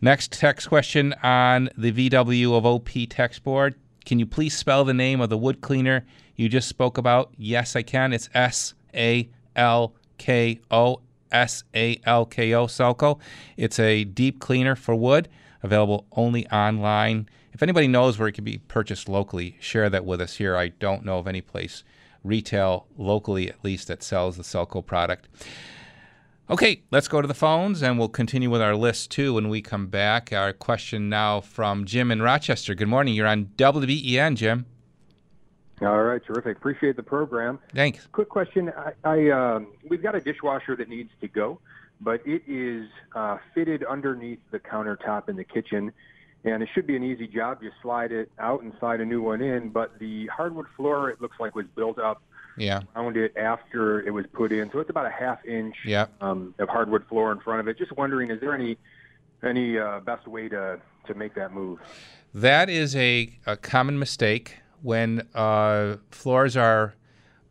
[0.00, 3.74] Next text question on the VW of OP text board.
[4.04, 6.06] Can you please spell the name of the wood cleaner
[6.36, 7.32] you just spoke about?
[7.36, 8.12] Yes, I can.
[8.12, 11.00] It's S A L K O.
[11.32, 13.18] S A L K O, Salko.
[13.56, 15.28] It's a deep cleaner for wood,
[15.62, 17.28] available only online.
[17.52, 20.56] If anybody knows where it can be purchased locally, share that with us here.
[20.56, 21.84] I don't know of any place,
[22.24, 25.28] retail, locally at least, that sells the Salko product.
[26.48, 29.60] Okay, let's go to the phones and we'll continue with our list too when we
[29.60, 30.32] come back.
[30.32, 32.74] Our question now from Jim in Rochester.
[32.74, 33.14] Good morning.
[33.14, 34.66] You're on WBEN, Jim.
[35.82, 36.56] All right, terrific.
[36.56, 37.58] Appreciate the program.
[37.74, 38.06] Thanks.
[38.12, 41.60] Quick question: I, I um, we've got a dishwasher that needs to go,
[42.00, 45.92] but it is uh, fitted underneath the countertop in the kitchen,
[46.46, 47.60] and it should be an easy job.
[47.60, 49.68] Just slide it out and slide a new one in.
[49.68, 52.22] But the hardwood floor, it looks like, was built up
[52.56, 52.82] Yeah.
[52.94, 56.06] around it after it was put in, so it's about a half inch Yeah.
[56.20, 57.76] um, of hardwood floor in front of it.
[57.76, 58.78] Just wondering, is there any
[59.42, 61.78] any uh, best way to to make that move?
[62.32, 66.94] That is a, a common mistake when uh, floors are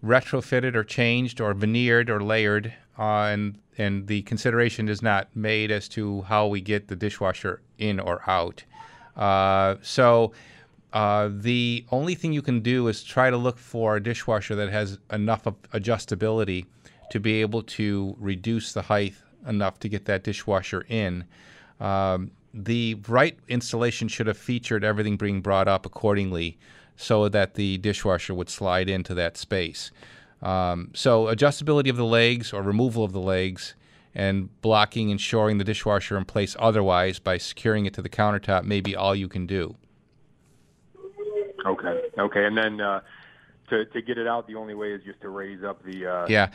[0.03, 5.69] retrofitted or changed or veneered or layered, uh, and and the consideration is not made
[5.69, 8.63] as to how we get the dishwasher in or out.
[9.16, 10.34] Uh, so
[10.93, 14.70] uh, the only thing you can do is try to look for a dishwasher that
[14.70, 16.66] has enough of adjustability
[17.11, 19.13] to be able to reduce the height
[19.47, 21.26] enough to get that dishwasher in.
[21.80, 26.57] Um, the right installation should have featured everything being brought up accordingly
[26.95, 29.91] so that the dishwasher would slide into that space.
[30.41, 33.76] Um, so, adjustability of the legs or removal of the legs
[34.16, 38.63] and blocking and shoring the dishwasher in place otherwise by securing it to the countertop
[38.63, 39.76] may be all you can do.
[41.66, 43.01] Okay, okay, and then uh,
[43.70, 46.28] to to get it out, the only way is just to raise up the uh,
[46.30, 46.49] Yeah.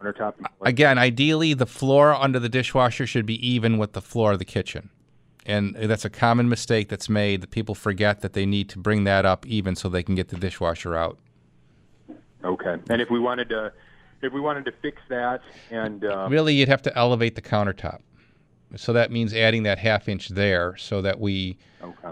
[0.00, 0.34] countertop.
[0.62, 4.44] Again, ideally, the floor under the dishwasher should be even with the floor of the
[4.44, 4.90] kitchen.
[5.48, 9.04] And that's a common mistake that's made that people forget that they need to bring
[9.04, 11.18] that up even so they can get the dishwasher out.
[12.44, 13.72] Okay, and if we wanted to,
[14.22, 15.40] if we wanted to fix that,
[15.70, 18.00] and um, Really, you'd have to elevate the countertop.
[18.74, 21.56] So that means adding that half inch there so that we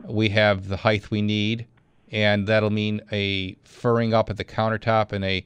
[0.04, 1.66] we have the height we need,
[2.12, 5.44] and that'll mean a furring up at the countertop and a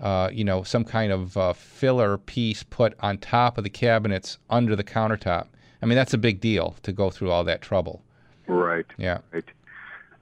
[0.00, 4.38] uh, you know some kind of uh, filler piece put on top of the cabinets
[4.48, 5.46] under the countertop.
[5.82, 8.02] I mean that's a big deal to go through all that trouble.
[8.46, 9.18] right, Yeah.
[9.32, 9.44] right,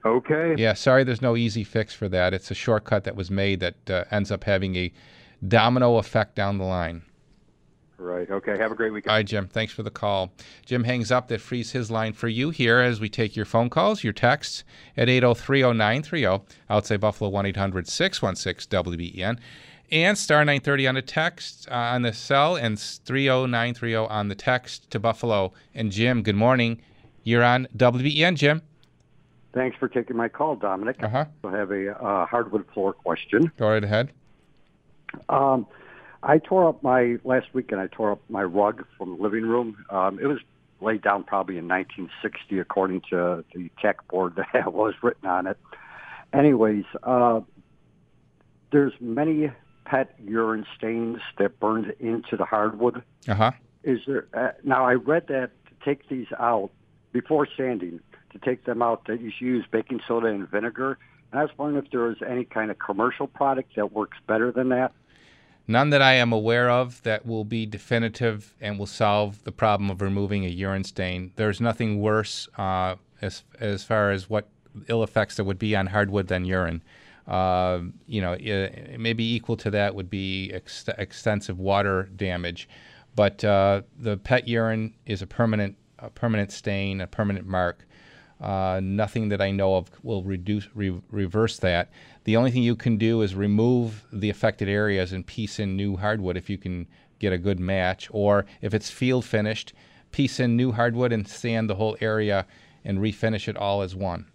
[0.05, 2.33] okay, Yeah, sorry, there's no easy fix for that.
[2.33, 4.91] It's a shortcut that was made that uh, ends up having a
[5.47, 7.03] domino effect down the line.
[7.97, 8.57] right, okay.
[8.57, 9.11] Have a great weekend.
[9.11, 9.47] All right, Jim.
[9.47, 10.31] Thanks for the call.
[10.65, 11.27] Jim hangs up.
[11.27, 14.63] That frees his line for you here as we take your phone calls, your texts
[14.97, 16.41] at 8030930.
[16.69, 19.39] Outside Buffalo, 1 800 616 WBEN.
[19.91, 24.91] And star 930 on the text, uh, on the cell, and 30930 on the text
[24.91, 25.51] to Buffalo.
[25.73, 26.79] And Jim, good morning.
[27.23, 28.61] You're on WBEN, Jim.
[29.51, 31.03] Thanks for taking my call, Domenic.
[31.03, 31.25] Uh-huh.
[31.43, 33.51] I have a uh, hardwood floor question.
[33.57, 34.11] Go right ahead.
[35.27, 35.67] Um,
[36.21, 37.79] I tore up my last weekend.
[37.81, 39.83] I tore up my rug from the living room.
[39.89, 40.39] Um, it was
[40.81, 45.57] laid down probably in 1960, according to the tech board that was written on it.
[46.33, 47.41] Anyways, uh,
[48.71, 49.51] there's many
[49.85, 53.01] pet urine stains that burned into the hardwood.
[53.27, 53.51] Uh huh.
[53.83, 54.85] Is there uh, now?
[54.85, 56.69] I read that to take these out
[57.11, 57.99] before sanding,
[58.31, 60.97] to take them out, that you should use baking soda and vinegar.
[61.31, 64.69] I was wondering if there was any kind of commercial product that works better than
[64.69, 64.91] that.
[65.67, 69.91] None that I am aware of that will be definitive and will solve the problem
[69.91, 71.31] of removing a urine stain.
[71.35, 74.49] There's nothing worse uh, as as far as what
[74.87, 76.81] ill effects there would be on hardwood than urine.
[77.27, 78.35] Uh, you know,
[78.97, 82.67] maybe equal to that would be ex- extensive water damage,
[83.15, 87.85] but uh, the pet urine is a permanent a permanent stain, a permanent mark.
[88.41, 91.89] Uh, nothing that I know of will reduce re- reverse that.
[92.23, 95.97] The only thing you can do is remove the affected areas and piece in new
[95.97, 96.87] hardwood if you can
[97.19, 99.73] get a good match, or if it's field finished,
[100.11, 102.45] piece in new hardwood and sand the whole area
[102.85, 104.25] and refinish it all as one.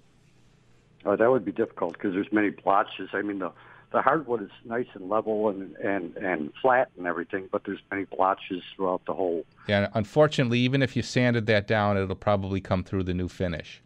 [1.07, 3.11] Oh, that would be difficult because there's many blotches.
[3.13, 3.53] I mean, the
[3.93, 8.05] the hardwood is nice and level and and and flat and everything, but there's many
[8.05, 9.45] blotches throughout the whole.
[9.69, 13.83] Yeah, unfortunately, even if you sanded that down, it'll probably come through the new finish.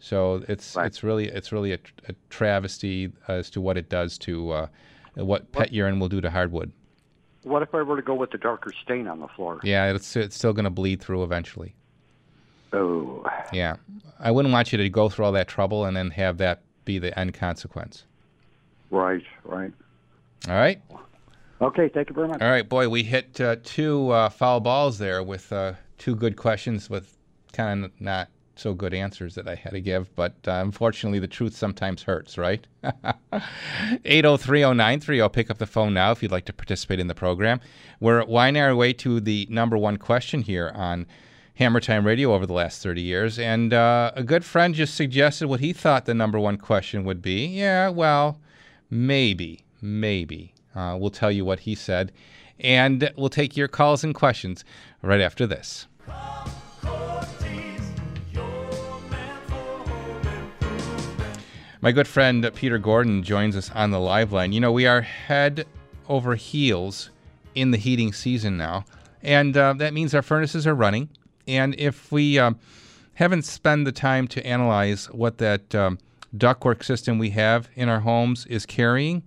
[0.00, 1.78] So it's it's really it's really a,
[2.08, 4.66] a travesty as to what it does to uh,
[5.14, 6.72] what pet urine will do to hardwood.
[7.42, 9.60] What if I were to go with the darker stain on the floor?
[9.62, 11.74] Yeah, it's it's still going to bleed through eventually.
[12.72, 13.26] Oh.
[13.52, 13.76] Yeah,
[14.20, 16.98] I wouldn't want you to go through all that trouble and then have that be
[16.98, 18.04] the end consequence.
[18.90, 19.72] Right, right.
[20.48, 20.80] All right.
[21.60, 22.40] Okay, thank you very much.
[22.40, 26.36] All right, boy, we hit uh, two uh, foul balls there with uh, two good
[26.36, 27.16] questions with
[27.52, 28.28] kind of not
[28.58, 30.14] so good answers that I had to give.
[30.14, 32.66] But uh, unfortunately, the truth sometimes hurts, right?
[34.04, 35.32] 8030930.
[35.32, 37.60] Pick up the phone now if you'd like to participate in the program.
[38.00, 41.06] We're winding our way to the number one question here on
[41.54, 43.38] Hammer Time Radio over the last 30 years.
[43.38, 47.20] And uh, a good friend just suggested what he thought the number one question would
[47.20, 47.46] be.
[47.46, 48.40] Yeah, well,
[48.90, 50.54] maybe, maybe.
[50.74, 52.12] Uh, we'll tell you what he said.
[52.60, 54.64] And we'll take your calls and questions
[55.02, 55.86] right after this.
[61.88, 64.52] My good friend Peter Gordon joins us on the live line.
[64.52, 65.66] You know, we are head
[66.06, 67.08] over heels
[67.54, 68.84] in the heating season now,
[69.22, 71.08] and uh, that means our furnaces are running.
[71.46, 72.58] And if we um,
[73.14, 75.98] haven't spent the time to analyze what that um,
[76.36, 79.22] ductwork system we have in our homes is carrying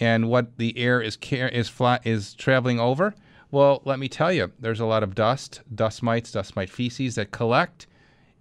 [0.00, 1.70] and what the air is car- is
[2.02, 3.14] is traveling over,
[3.52, 7.14] well, let me tell you, there's a lot of dust, dust mites, dust mite feces
[7.14, 7.86] that collect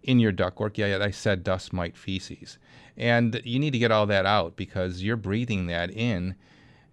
[0.01, 0.75] in your ductwork.
[0.79, 2.57] Yeah, yeah, I said dust mite feces.
[2.99, 6.35] And you need to get all that out because you're breathing that in.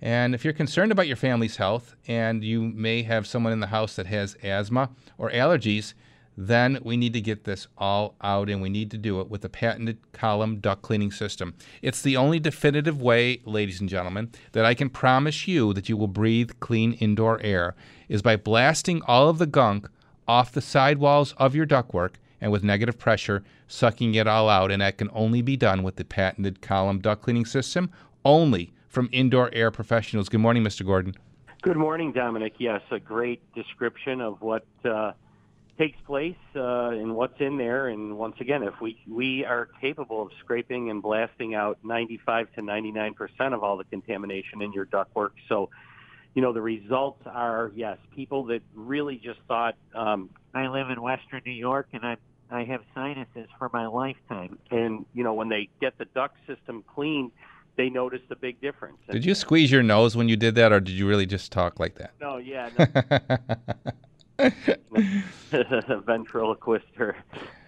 [0.01, 3.67] And if you're concerned about your family's health and you may have someone in the
[3.67, 5.95] house that has asthma or allergies,
[6.37, 9.45] then we need to get this all out and we need to do it with
[9.45, 11.55] a patented column duct cleaning system.
[11.81, 15.97] It's the only definitive way, ladies and gentlemen, that I can promise you that you
[15.97, 17.75] will breathe clean indoor air
[18.09, 19.89] is by blasting all of the gunk
[20.29, 24.71] off the sidewalls of your ductwork and with negative pressure, sucking it all out.
[24.71, 27.91] And that can only be done with the patented column duct cleaning system,
[28.25, 30.29] only from indoor air professionals.
[30.29, 30.85] Good morning, Mr.
[30.85, 31.15] Gordon.
[31.63, 32.53] Good morning, Domenic.
[32.59, 35.13] Yes, a great description of what uh,
[35.79, 37.89] takes place uh, and what's in there.
[37.89, 42.63] And once again, if we we are capable of scraping and blasting out 95 to
[42.63, 45.71] 99 percent of all the contamination in your ductwork, so
[46.35, 51.03] you know the results are yes, people that really just thought um, I live in
[51.03, 52.17] Western New York and I
[52.51, 56.85] I have sinuses for my lifetime, and you know when they get the duct system
[56.95, 57.33] cleaned.
[57.77, 58.97] They notice the big difference.
[59.11, 61.79] Did you squeeze your nose when you did that, or did you really just talk
[61.79, 62.13] like that?
[62.19, 62.71] No, yeah.
[64.39, 64.51] No.
[66.07, 67.17] ventriloquist or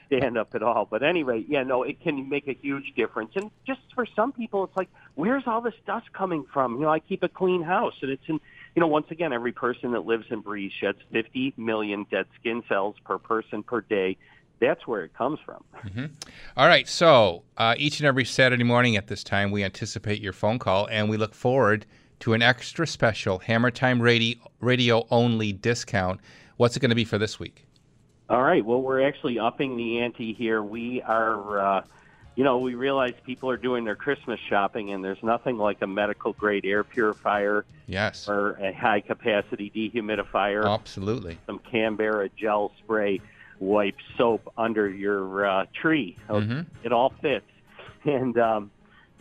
[0.08, 0.86] stand up at all.
[0.90, 3.30] But anyway, yeah, no, it can make a huge difference.
[3.36, 6.76] And just for some people, it's like, where's all this dust coming from?
[6.76, 8.40] You know, I keep a clean house, and it's in.
[8.74, 12.62] You know, once again, every person that lives and breathes sheds 50 million dead skin
[12.68, 14.16] cells per person per day.
[14.60, 15.64] That's where it comes from.
[15.92, 16.04] hmm
[16.56, 16.86] All right.
[16.86, 20.86] So uh, each and every Saturday morning at this time, we anticipate your phone call,
[20.90, 21.86] and we look forward
[22.20, 26.20] to an extra special Hammer Time radio, radio only discount.
[26.56, 27.67] What's it going to be for this week?
[28.28, 28.64] All right.
[28.64, 30.62] Well, we're actually upping the ante here.
[30.62, 31.82] We are, uh,
[32.36, 35.86] you know, we realize people are doing their Christmas shopping, and there's nothing like a
[35.86, 37.64] medical grade air purifier.
[37.86, 38.28] Yes.
[38.28, 40.70] Or a high capacity dehumidifier.
[40.70, 41.38] Absolutely.
[41.46, 43.22] Some Kanberra gel spray,
[43.60, 46.16] wipe soap under your uh, tree.
[46.28, 46.66] Mhm.
[46.82, 47.46] It all fits.
[48.04, 48.70] And um,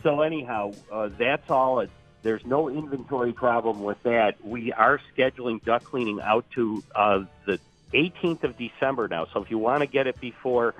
[0.04, 1.80] so, anyhow, uh, that's all.
[1.80, 1.90] It,
[2.22, 4.36] there's no inventory problem with that.
[4.44, 7.58] We are scheduling duct cleaning out to uh, the
[7.92, 9.26] 18th of December now.
[9.32, 10.74] So if you want to get it before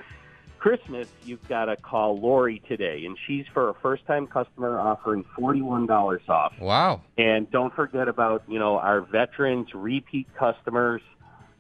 [0.59, 5.87] Christmas, you've got to call Lori today, and she's for a first-time customer offering forty-one
[5.87, 6.53] dollars off.
[6.61, 7.03] Wow.
[7.17, 11.01] And don't forget about you know our veterans, repeat customers,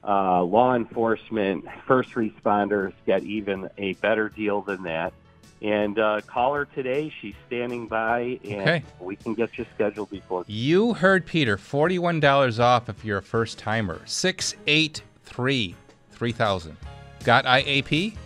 [0.03, 5.12] uh, law enforcement, first responders get even a better deal than that.
[5.61, 7.12] And uh, call her today.
[7.20, 8.82] She's standing by, and Okay.
[9.01, 10.44] we can get you scheduled before.
[10.46, 11.57] You heard Peter.
[11.57, 14.01] Forty-one dollars off if you're a first timer.
[14.07, 15.74] Six eight three
[16.11, 16.76] three thousand.
[17.24, 18.16] Got IAP?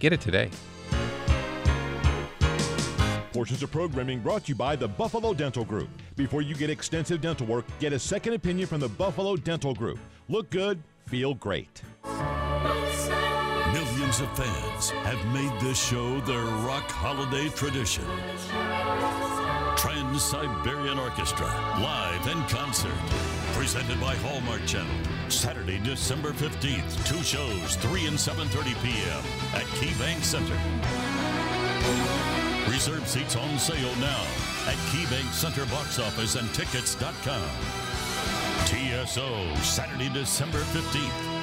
[0.00, 0.50] Get it today.
[3.32, 5.88] Portions of programming brought to you by the Buffalo Dental Group.
[6.16, 9.98] Before you get extensive dental work, get a second opinion from the Buffalo Dental Group.
[10.28, 11.82] Look good, feel great.
[12.04, 13.24] Millions
[14.14, 18.04] Millions of fans have made this show their rock holiday tradition.
[19.84, 21.44] Trans Siberian Orchestra,
[21.78, 22.96] live in concert.
[23.52, 24.96] Presented by Hallmark Channel.
[25.28, 27.06] Saturday, December 15th.
[27.06, 29.22] Two shows, 3 and 7.30 p.m.
[29.52, 30.56] at KeyBank Center.
[32.72, 34.22] Reserve seats on sale now
[34.66, 37.50] at KeyBank Center box office and tickets.com.
[38.64, 41.33] TSO, Saturday, December 15th.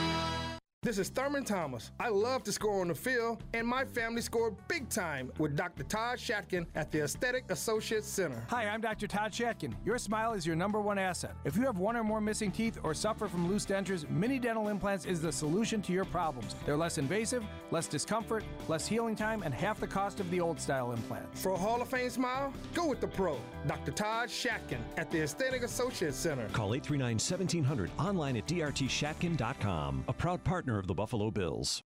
[0.91, 1.89] This is Thurman Thomas.
[2.01, 5.83] I love to score on the field, and my family scored big time with Dr.
[5.83, 8.45] Todd Shatkin at the Aesthetic Associates Center.
[8.49, 9.07] Hi, I'm Dr.
[9.07, 9.73] Todd Shatkin.
[9.85, 11.33] Your smile is your number one asset.
[11.45, 14.67] If you have one or more missing teeth or suffer from loose dentures, Mini Dental
[14.67, 16.57] Implants is the solution to your problems.
[16.65, 20.59] They're less invasive, less discomfort, less healing time, and half the cost of the old
[20.59, 21.25] style implant.
[21.37, 23.93] For a Hall of Fame smile, go with the pro, Dr.
[23.93, 26.49] Todd Shatkin at the Aesthetic Associates Center.
[26.49, 31.83] Call 839 1700 online at drtshatkin.com, a proud partner of the Buffalo Bills.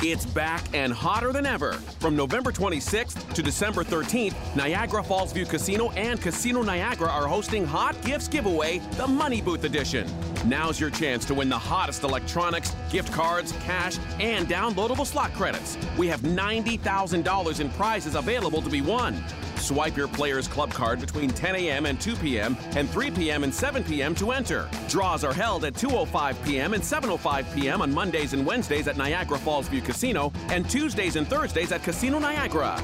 [0.00, 1.74] It's back and hotter than ever.
[2.00, 8.00] From November 26th to December 13th, Niagara Fallsview Casino and Casino Niagara are hosting Hot
[8.02, 10.08] Gifts Giveaway, the Money Booth Edition.
[10.44, 15.78] Now's your chance to win the hottest electronics, gift cards, cash, and downloadable slot credits.
[15.96, 19.22] We have $90,000 in prizes available to be won.
[19.56, 21.86] Swipe your Players Club card between 10 a.m.
[21.86, 22.56] and 2 p.m.
[22.74, 23.44] and 3 p.m.
[23.44, 24.12] and 7 p.m.
[24.16, 24.68] to enter.
[24.88, 26.74] Draws are held at 2:05 p.m.
[26.74, 27.80] and 7:05 p.m.
[27.80, 32.80] on Mondays and Wednesdays at Niagara Fallsview Casino and Tuesdays and Thursdays at Casino Niagara.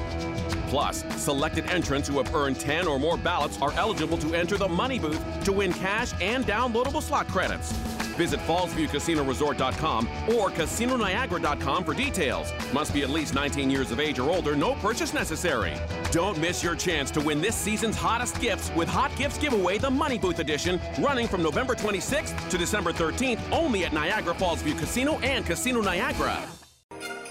[0.68, 4.68] Plus, selected entrants who have earned 10 or more ballots are eligible to enter the
[4.68, 7.72] money booth to win cash and downloadable slot credits.
[8.18, 12.52] Visit fallsviewcasinoresort.com or casinoniagara.com for details.
[12.72, 15.72] Must be at least 19 years of age or older, no purchase necessary.
[16.10, 19.90] Don't miss your chance to win this season's hottest gifts with Hot Gifts Giveaway, the
[19.90, 25.18] Money Booth Edition, running from November 26th to December 13th, only at Niagara Fallsview Casino
[25.20, 26.42] and Casino Niagara.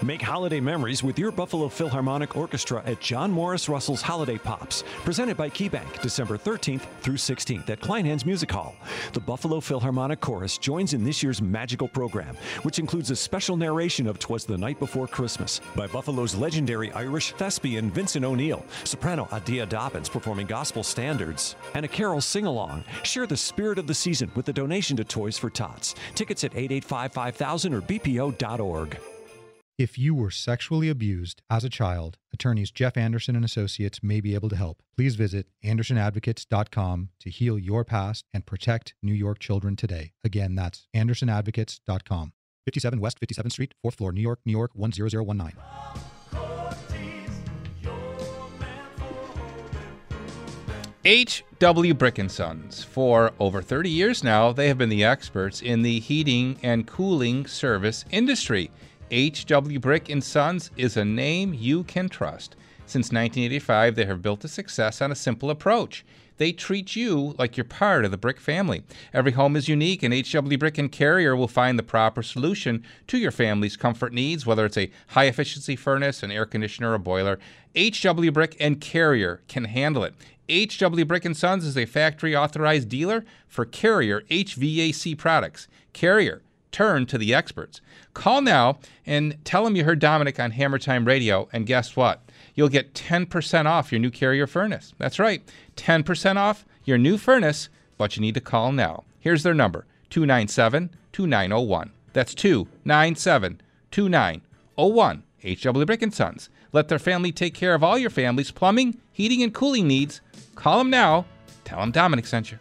[0.02, 5.36] Make holiday memories with your Buffalo Philharmonic Orchestra at John Morris Russell's Holiday Pops, presented
[5.36, 8.76] by KeyBank, December 13th through 16th at Kleinhans Music Hall.
[9.12, 14.06] The Buffalo Philharmonic Chorus joins in this year's magical program, which includes a special narration
[14.06, 19.66] of Twas the Night Before Christmas by Buffalo's legendary Irish thespian Vincent O'Neill, soprano Adia
[19.66, 22.84] Dobbins performing gospel standards, and a carol sing along.
[23.02, 25.96] Share the spirit of the season with a donation to Toys for Tots.
[26.14, 28.96] Tickets at 885 5000 or bpo.org.
[29.78, 34.34] If you were sexually abused as a child, attorneys Jeff Anderson and Associates may be
[34.34, 34.82] able to help.
[34.96, 40.14] Please visit andersonadvocates.com to heal your past and protect New York children today.
[40.24, 42.32] Again, that's andersonadvocates.com.
[42.64, 45.52] 57 West 57th Street, 4th floor, New York, New York 10019.
[51.04, 51.94] H.W.
[51.94, 52.82] Brick and Sons.
[52.82, 57.46] For over 30 years now, they have been the experts in the heating and cooling
[57.46, 58.72] service industry.
[59.10, 59.78] H.W.
[59.80, 62.56] Brick and Sons is a name you can trust.
[62.86, 66.04] Since 1985, they have built a success on a simple approach.
[66.38, 68.84] They treat you like you're part of the Brick family.
[69.12, 73.18] Every home is unique, and HW Brick and Carrier will find the proper solution to
[73.18, 77.38] your family's comfort needs, whether it's a high efficiency furnace, an air conditioner, or boiler.
[77.76, 80.14] HW Brick and Carrier can handle it.
[80.48, 85.68] HW Brick and Sons is a factory authorized dealer for Carrier HVAC products.
[85.92, 86.40] Carrier,
[86.72, 87.80] turn to the experts.
[88.14, 92.22] Call now and tell them you heard Domenic on Hammer Time Radio, and guess what?
[92.54, 94.94] You'll get 10% off your new Carrier furnace.
[94.98, 95.42] That's right,
[95.76, 99.04] 10% off your new furnace, but you need to call now.
[99.20, 101.92] Here's their number 297 2901.
[102.12, 103.60] That's 297
[103.90, 105.22] 2901.
[105.44, 106.50] HW Brick and Sons.
[106.72, 110.20] Let their family take care of all your family's plumbing, heating, and cooling needs.
[110.54, 111.24] Call them now.
[111.64, 112.58] Tell them Domenic sent you.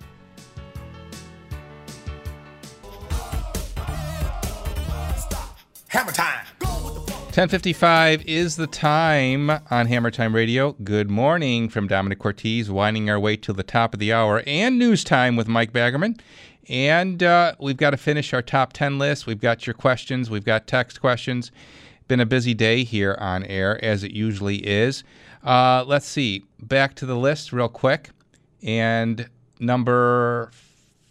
[5.90, 6.46] Hammer time.
[6.60, 10.74] 1055 is the time on Hammer Time Radio.
[10.84, 14.78] Good morning from Domenic Cortese, winding our way to the top of the hour and
[14.78, 16.20] news time with Mike Baggerman.
[16.68, 19.28] And uh, we've got to finish our top 10 list.
[19.28, 21.52] We've got your questions, we've got text questions.
[22.10, 25.06] Been a busy day here on air, as it usually is.
[25.42, 26.44] Uh, let's see.
[26.62, 28.10] Back to the list real quick.
[28.62, 29.30] And
[29.62, 30.52] number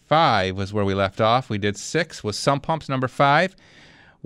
[0.06, 1.48] five was where we left off.
[1.48, 2.90] We did six, was sump pumps.
[2.90, 3.56] Number five.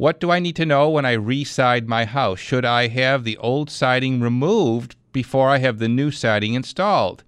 [0.00, 2.38] What do I need to know when I reside my house?
[2.38, 7.22] Should I have the old siding removed before I have the new siding installed?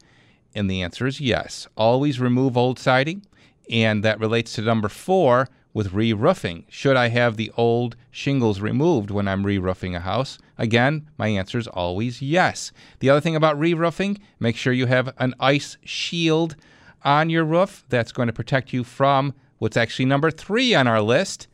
[0.55, 1.69] And the answer is yes.
[1.77, 3.27] Always remove old siding.
[3.69, 6.65] And that relates to number four with re roofing.
[6.71, 10.39] Should I have the old shingles removed when I'm re roofing a house?
[10.57, 12.73] Again, my answer is always yes.
[13.01, 16.57] The other thing about re roofing, make sure you have an ice shield
[17.05, 21.03] on your roof that's going to protect you from what's actually number three on our
[21.03, 21.49] list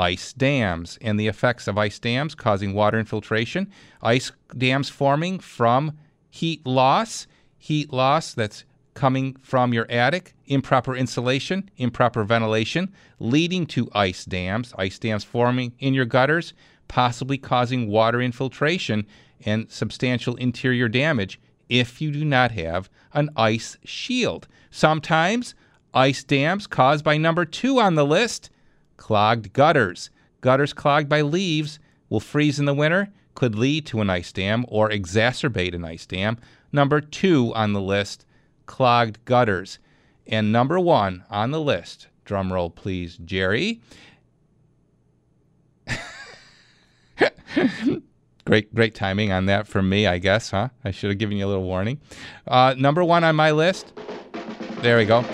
[0.00, 3.70] ice dams and the effects of ice dams causing water infiltration,
[4.02, 5.96] ice dams forming from
[6.30, 7.26] heat loss,
[7.58, 14.72] heat loss that's coming from your attic, improper insulation, improper ventilation, leading to ice dams,
[14.78, 16.54] ice dams forming in your gutters,
[16.88, 19.06] possibly causing water infiltration
[19.44, 21.38] and substantial interior damage
[21.68, 24.48] if you do not have an ice shield.
[24.70, 25.54] Sometimes
[25.92, 28.50] ice dams caused by number two on the list
[29.00, 30.10] clogged gutters.
[30.42, 34.64] Gutters clogged by leaves will freeze in the winter, could lead to an ice dam
[34.68, 36.38] or exacerbate an ice dam.
[36.70, 38.24] Number two on the list
[38.66, 39.80] clogged gutters.
[40.26, 43.80] And number one on the list, drum roll please, Jerry.
[48.44, 50.68] great, great timing on that for me, I guess, huh?
[50.84, 52.00] I should have given you a little warning.
[52.46, 53.92] Uh, number one on my list.
[54.82, 55.24] There we go.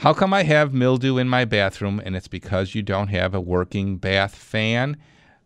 [0.00, 2.02] How come I have mildew in my bathroom?
[2.04, 4.98] And it's because you don't have a working bath fan.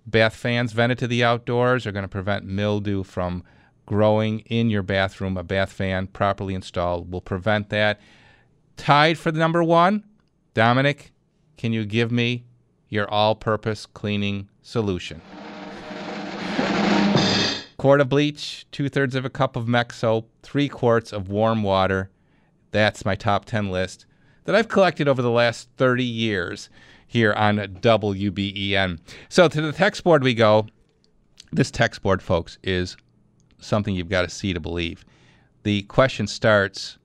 [0.06, 3.44] Bath fans vented to the outdoors are going to prevent mildew from
[3.86, 5.36] growing in your bathroom.
[5.36, 8.00] A bath fan properly installed will prevent that.
[8.76, 10.04] Tied for the number one,
[10.52, 11.12] Domenic,
[11.56, 12.44] can you give me
[12.88, 15.20] your all purpose cleaning solution?
[17.76, 21.62] Quart of bleach, two thirds of a cup of Mec soap, three quarts of warm
[21.62, 22.10] water.
[22.72, 24.06] That's my top 10 list
[24.50, 26.70] that I've collected over the last 30 years
[27.06, 28.98] here on WBEN.
[29.28, 30.66] So to the text board we go.
[31.52, 32.96] This text board, folks, is
[33.60, 35.04] something you've got to see to believe.
[35.62, 36.98] The question starts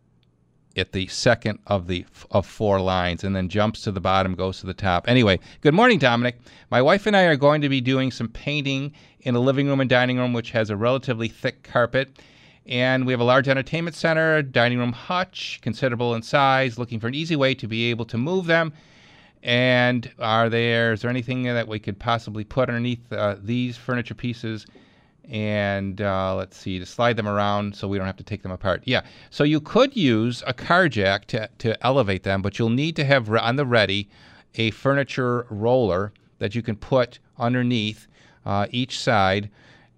[0.76, 4.60] at the second of the of four lines and then jumps to the bottom goes
[4.60, 6.34] to the top anyway good morning domenic
[6.70, 8.92] my wife and i are going to be doing some painting
[9.22, 12.20] in a living room and dining room which has a relatively thick carpet
[12.66, 17.08] and we have a large entertainment center dining room hutch considerable in size looking for
[17.08, 18.74] an easy way to be able to move them
[19.44, 24.16] and are there is there anything that we could possibly put underneath uh, these furniture
[24.16, 24.66] pieces
[25.30, 28.52] and uh, let's see to slide them around so we don't have to take them
[28.52, 28.84] apart.
[28.86, 32.96] Yeah, so you could use a car jack to to elevate them, but you'll need
[32.98, 34.10] to have on the ready
[34.56, 38.08] a furniture roller that you can put underneath
[38.46, 39.50] uh, each side.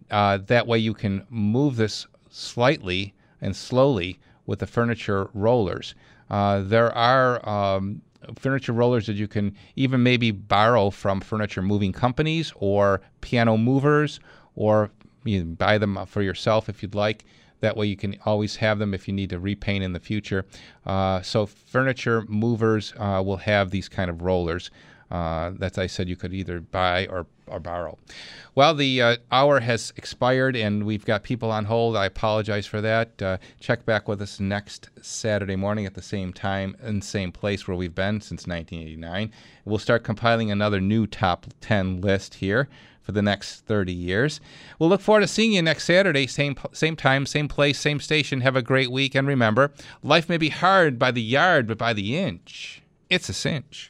[0.09, 2.07] Uh, that way you can move this
[2.37, 5.95] slightly and slowly with the furniture rollers.
[6.29, 8.01] Uh, there are um,
[8.35, 14.19] furniture rollers that you can even maybe borrow from furniture moving companies or piano movers
[14.55, 14.91] or
[15.23, 17.25] you can buy them for yourself if you'd like.
[17.59, 20.45] That way, you can always have them if you need to repaint in the future.
[20.85, 24.69] Uh, so, furniture movers uh, will have these kind of rollers.
[25.09, 27.97] Uh, that I said you could either buy or, or borrow.
[28.55, 31.95] Well, the uh, hour has expired and we've got people on hold.
[31.95, 33.21] I apologize for that.
[33.21, 37.65] Uh, check back with us next Saturday morning at the same time and same place
[37.67, 39.31] where we've been since 1989.
[39.63, 42.67] We'll start compiling another new top 10 list here
[43.01, 44.41] for the next 30 years.
[44.77, 48.41] We'll look forward to seeing you next Saturday, same same time, same place, same station.
[48.41, 49.71] Have a great week and remember,
[50.03, 53.89] life may be hard by the yard, but by the inch, it's a cinch.